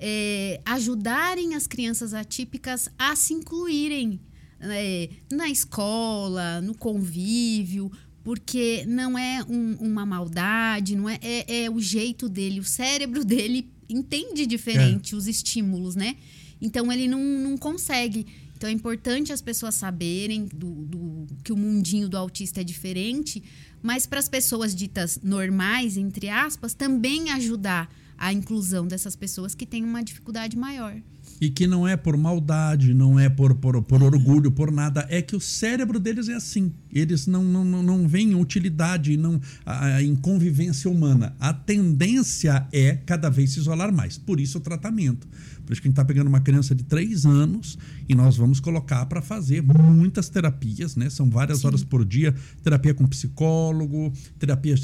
é, 0.01 0.61
ajudarem 0.65 1.55
as 1.55 1.67
crianças 1.67 2.15
atípicas 2.15 2.89
a 2.99 3.15
se 3.15 3.35
incluírem 3.35 4.19
é, 4.61 5.11
na 5.31 5.49
escola, 5.49 6.61
no 6.63 6.75
convívio, 6.75 7.93
porque 8.25 8.85
não 8.87 9.19
é 9.19 9.45
um, 9.49 9.75
uma 9.75 10.07
maldade, 10.07 10.97
não 10.97 11.09
é, 11.09 11.19
é, 11.23 11.65
é, 11.65 11.71
o 11.71 11.81
jeito 11.81 12.29
dele, 12.29 12.61
o 12.61 12.65
cérebro 12.65 13.25
dele 13.25 13.71
entende 13.89 14.47
diferente 14.47 15.15
é. 15.15 15.17
os 15.17 15.27
estímulos, 15.27 15.95
né? 15.95 16.17
Então 16.61 16.91
ele 16.93 17.07
não, 17.07 17.23
não 17.23 17.57
consegue. 17.57 18.27
Então 18.61 18.69
é 18.69 18.75
importante 18.75 19.33
as 19.33 19.41
pessoas 19.41 19.75
saberem 19.75 20.45
do, 20.45 20.85
do 20.85 21.27
que 21.43 21.51
o 21.51 21.57
mundinho 21.57 22.11
do 22.11 22.19
autista 22.19 22.61
é 22.61 22.65
diferente, 22.65 23.43
mas 23.83 24.05
para 24.05 24.19
as 24.19 24.29
pessoas 24.29 24.75
ditas 24.75 25.19
normais, 25.23 25.97
entre 25.97 26.29
aspas, 26.29 26.75
também 26.75 27.31
ajudar 27.31 27.91
a 28.19 28.35
inclusão 28.35 28.87
dessas 28.87 29.17
pessoas 29.17 29.55
que 29.55 29.65
têm 29.65 29.83
uma 29.83 30.05
dificuldade 30.05 30.59
maior. 30.59 30.95
E 31.41 31.49
que 31.49 31.67
não 31.67 31.89
é 31.89 31.97
por 31.97 32.19
maldade, 32.19 32.93
não 32.93 33.19
é 33.19 33.31
por, 33.31 33.55
por, 33.55 33.83
por 33.83 34.03
orgulho, 34.03 34.53
por 34.53 34.71
nada. 34.71 35.07
É 35.09 35.23
que 35.23 35.35
o 35.35 35.41
cérebro 35.41 35.99
deles 35.99 36.29
é 36.29 36.35
assim. 36.35 36.71
Eles 36.93 37.27
não, 37.27 37.43
não, 37.43 37.83
não 37.83 38.07
veem 38.07 38.35
utilidade 38.35 39.17
não, 39.17 39.41
a, 39.65 40.03
em 40.03 40.15
convivência 40.15 40.91
humana. 40.91 41.35
A 41.41 41.55
tendência 41.55 42.69
é 42.71 42.95
cada 42.95 43.31
vez 43.31 43.53
se 43.53 43.61
isolar 43.61 43.91
mais. 43.91 44.19
Por 44.19 44.39
isso 44.39 44.59
o 44.59 44.61
tratamento. 44.61 45.27
Por 45.71 45.75
isso 45.75 45.83
que 45.83 45.87
a 45.87 45.91
gente 45.91 45.93
está 45.93 46.05
pegando 46.05 46.27
uma 46.27 46.41
criança 46.41 46.75
de 46.75 46.83
três 46.83 47.25
anos 47.25 47.79
e 48.09 48.15
nós 48.17 48.37
vamos 48.37 48.59
colocar 48.59 49.07
para 49.07 49.23
fazer 49.23 49.63
muitas 49.63 50.29
terapias, 50.29 50.97
né? 50.97 51.09
São 51.09 51.31
várias 51.31 51.61
Sim. 51.61 51.69
horas 51.69 51.85
por 51.85 52.05
dia, 52.05 52.35
terapia 52.61 52.93
com 52.93 53.07
psicólogo, 53.07 54.13
terapia 54.37 54.75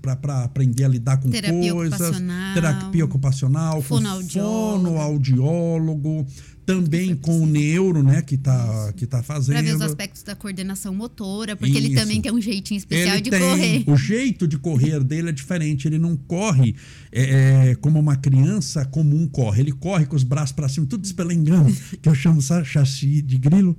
para 0.00 0.44
aprender 0.44 0.84
a 0.84 0.88
lidar 0.88 1.16
com 1.16 1.28
terapia 1.28 1.72
coisas, 1.72 2.00
ocupacional, 2.00 2.54
terapia 2.54 3.04
ocupacional, 3.04 3.82
fonoaudiólogo 3.82 6.24
também 6.64 7.16
com 7.16 7.42
o 7.42 7.46
neuro, 7.46 8.02
né, 8.02 8.22
que 8.22 8.36
tá, 8.36 8.92
que 8.96 9.06
tá 9.06 9.22
fazendo. 9.22 9.56
Para 9.56 9.62
ver 9.62 9.74
os 9.74 9.80
aspectos 9.80 10.22
da 10.22 10.34
coordenação 10.36 10.94
motora, 10.94 11.56
porque 11.56 11.78
Isso. 11.78 11.86
ele 11.86 11.94
também 11.94 12.20
tem 12.20 12.32
um 12.32 12.40
jeitinho 12.40 12.78
especial 12.78 13.14
ele 13.14 13.22
de 13.22 13.30
tem, 13.30 13.40
correr. 13.40 13.84
O 13.86 13.96
jeito 13.96 14.46
de 14.46 14.58
correr 14.58 15.02
dele 15.02 15.30
é 15.30 15.32
diferente. 15.32 15.88
Ele 15.88 15.98
não 15.98 16.16
corre 16.16 16.76
é, 17.10 17.70
é, 17.70 17.74
como 17.76 17.98
uma 17.98 18.16
criança 18.16 18.84
comum 18.84 19.26
corre. 19.26 19.62
Ele 19.62 19.72
corre 19.72 20.06
com 20.06 20.16
os 20.16 20.22
braços 20.22 20.52
para 20.52 20.68
cima, 20.68 20.86
tudo 20.86 21.04
espelengando, 21.04 21.74
que 22.00 22.08
eu 22.08 22.14
chamo 22.14 22.40
sabe, 22.40 22.64
chassi 22.66 23.22
de 23.22 23.38
grilo, 23.38 23.76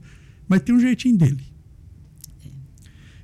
mas 0.48 0.62
tem 0.62 0.76
um 0.76 0.80
jeitinho 0.80 1.17
dele. 1.17 1.51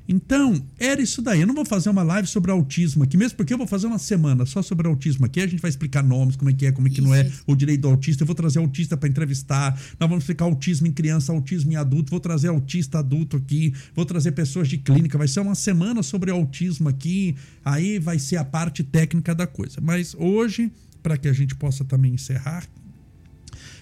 Então, 0.07 0.63
era 0.79 1.01
isso 1.01 1.21
daí. 1.21 1.41
Eu 1.41 1.47
não 1.47 1.53
vou 1.53 1.65
fazer 1.65 1.89
uma 1.89 2.01
live 2.01 2.27
sobre 2.27 2.49
autismo 2.49 3.03
aqui, 3.03 3.17
mesmo 3.17 3.35
porque 3.35 3.53
eu 3.53 3.57
vou 3.57 3.67
fazer 3.67 3.87
uma 3.87 3.99
semana 3.99 4.45
só 4.45 4.61
sobre 4.61 4.87
autismo 4.87 5.25
aqui. 5.25 5.41
A 5.41 5.47
gente 5.47 5.59
vai 5.59 5.69
explicar 5.69 6.01
nomes, 6.01 6.37
como 6.37 6.49
é 6.49 6.53
que 6.53 6.65
é, 6.65 6.71
como 6.71 6.87
é 6.87 6.89
que 6.89 6.99
isso. 6.99 7.07
não 7.07 7.13
é 7.13 7.29
o 7.45 7.55
direito 7.55 7.81
do 7.81 7.89
autista. 7.89 8.23
Eu 8.23 8.25
vou 8.25 8.35
trazer 8.35 8.59
autista 8.59 8.95
para 8.95 9.09
entrevistar. 9.09 9.73
Nós 9.99 10.09
vamos 10.09 10.23
explicar 10.23 10.45
autismo 10.45 10.87
em 10.87 10.93
criança, 10.93 11.33
autismo 11.33 11.73
em 11.73 11.75
adulto. 11.75 12.09
Vou 12.09 12.21
trazer 12.21 12.47
autista 12.47 12.99
adulto 12.99 13.35
aqui. 13.35 13.73
Vou 13.93 14.05
trazer 14.05 14.31
pessoas 14.31 14.69
de 14.69 14.77
clínica. 14.77 15.17
Vai 15.17 15.27
ser 15.27 15.41
uma 15.41 15.55
semana 15.55 16.01
sobre 16.01 16.31
autismo 16.31 16.87
aqui. 16.87 17.35
Aí 17.65 17.99
vai 17.99 18.17
ser 18.17 18.37
a 18.37 18.45
parte 18.45 18.83
técnica 18.83 19.35
da 19.35 19.45
coisa. 19.45 19.81
Mas 19.81 20.15
hoje, 20.17 20.71
para 21.03 21.17
que 21.17 21.27
a 21.27 21.33
gente 21.33 21.53
possa 21.53 21.83
também 21.83 22.13
encerrar, 22.13 22.65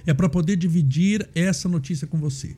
é 0.08 0.14
para 0.14 0.28
poder 0.28 0.56
dividir 0.56 1.28
essa 1.36 1.70
notícia 1.70 2.08
com 2.08 2.18
você. 2.18 2.56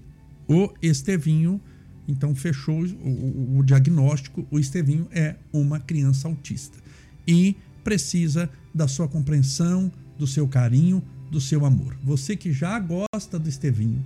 O 0.47 0.73
Estevinho 0.81 1.59
então 2.07 2.33
fechou 2.33 2.83
o, 2.83 3.07
o, 3.07 3.57
o 3.59 3.63
diagnóstico, 3.63 4.47
o 4.49 4.59
Estevinho 4.59 5.07
é 5.11 5.35
uma 5.51 5.79
criança 5.79 6.27
autista 6.27 6.77
e 7.27 7.55
precisa 7.83 8.49
da 8.73 8.87
sua 8.87 9.07
compreensão, 9.07 9.91
do 10.17 10.25
seu 10.25 10.47
carinho, 10.47 11.03
do 11.29 11.41
seu 11.41 11.65
amor. 11.65 11.97
Você 12.03 12.35
que 12.35 12.53
já 12.53 12.79
gosta 12.79 13.37
do 13.37 13.49
Estevinho, 13.49 14.03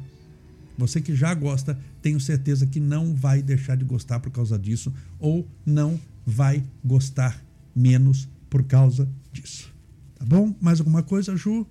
você 0.78 1.00
que 1.00 1.16
já 1.16 1.34
gosta, 1.34 1.78
tenho 2.02 2.20
certeza 2.20 2.66
que 2.66 2.80
não 2.80 3.14
vai 3.14 3.42
deixar 3.42 3.76
de 3.76 3.86
gostar 3.86 4.20
por 4.20 4.32
causa 4.32 4.58
disso 4.58 4.92
ou 5.20 5.48
não 5.66 6.00
vai 6.26 6.64
gostar 6.84 7.44
menos 7.76 8.28
por 8.50 8.64
causa 8.64 9.08
disso. 9.32 9.72
Tá 10.16 10.26
bom? 10.26 10.56
Mais 10.60 10.80
alguma 10.80 11.04
coisa, 11.04 11.36
Ju? 11.36 11.68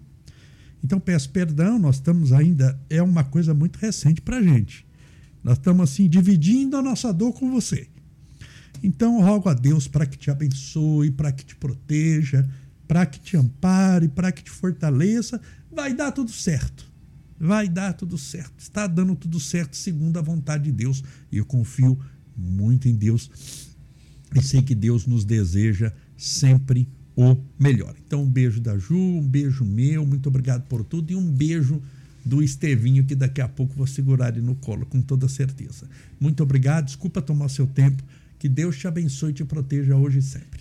Então 0.82 0.98
peço 0.98 1.30
perdão, 1.30 1.78
nós 1.78 1.96
estamos 1.96 2.32
ainda. 2.32 2.78
É 2.88 3.02
uma 3.02 3.24
coisa 3.24 3.52
muito 3.52 3.76
recente 3.78 4.20
para 4.20 4.42
gente. 4.42 4.86
Nós 5.42 5.58
estamos 5.58 5.90
assim 5.90 6.08
dividindo 6.08 6.76
a 6.76 6.82
nossa 6.82 7.12
dor 7.12 7.32
com 7.32 7.50
você. 7.50 7.88
Então, 8.82 9.20
rogo 9.20 9.48
a 9.48 9.54
Deus 9.54 9.86
para 9.86 10.06
que 10.06 10.16
te 10.16 10.30
abençoe, 10.30 11.10
para 11.10 11.32
que 11.32 11.44
te 11.44 11.56
proteja, 11.56 12.48
para 12.86 13.04
que 13.04 13.20
te 13.20 13.36
ampare, 13.36 14.08
para 14.08 14.32
que 14.32 14.42
te 14.42 14.50
fortaleça. 14.50 15.40
Vai 15.70 15.94
dar 15.94 16.12
tudo 16.12 16.30
certo. 16.30 16.90
Vai 17.38 17.68
dar 17.68 17.92
tudo 17.92 18.18
certo. 18.18 18.58
Está 18.58 18.86
dando 18.86 19.14
tudo 19.16 19.38
certo 19.40 19.76
segundo 19.76 20.18
a 20.18 20.22
vontade 20.22 20.64
de 20.64 20.72
Deus. 20.72 21.02
E 21.30 21.38
eu 21.38 21.44
confio 21.44 21.98
muito 22.36 22.88
em 22.88 22.94
Deus. 22.94 23.30
E 24.34 24.42
sei 24.42 24.62
que 24.62 24.74
Deus 24.74 25.06
nos 25.06 25.24
deseja 25.24 25.92
sempre 26.16 26.88
o 27.16 27.36
melhor. 27.58 27.94
Então, 28.06 28.22
um 28.22 28.28
beijo 28.28 28.60
da 28.60 28.78
Ju, 28.78 28.96
um 28.96 29.26
beijo 29.26 29.64
meu, 29.64 30.06
muito 30.06 30.28
obrigado 30.28 30.66
por 30.68 30.84
tudo 30.84 31.12
e 31.12 31.16
um 31.16 31.32
beijo 31.32 31.82
do 32.24 32.42
Estevinho, 32.42 33.04
que 33.04 33.14
daqui 33.14 33.40
a 33.40 33.48
pouco 33.48 33.74
vou 33.74 33.86
segurar 33.86 34.28
ele 34.28 34.40
no 34.40 34.54
colo, 34.54 34.86
com 34.86 35.00
toda 35.00 35.28
certeza. 35.28 35.88
Muito 36.18 36.42
obrigado, 36.42 36.86
desculpa 36.86 37.22
tomar 37.22 37.48
seu 37.48 37.66
tempo. 37.66 38.02
Que 38.38 38.48
Deus 38.48 38.78
te 38.78 38.86
abençoe 38.86 39.30
e 39.30 39.34
te 39.34 39.44
proteja 39.44 39.96
hoje 39.96 40.18
e 40.18 40.22
sempre. 40.22 40.59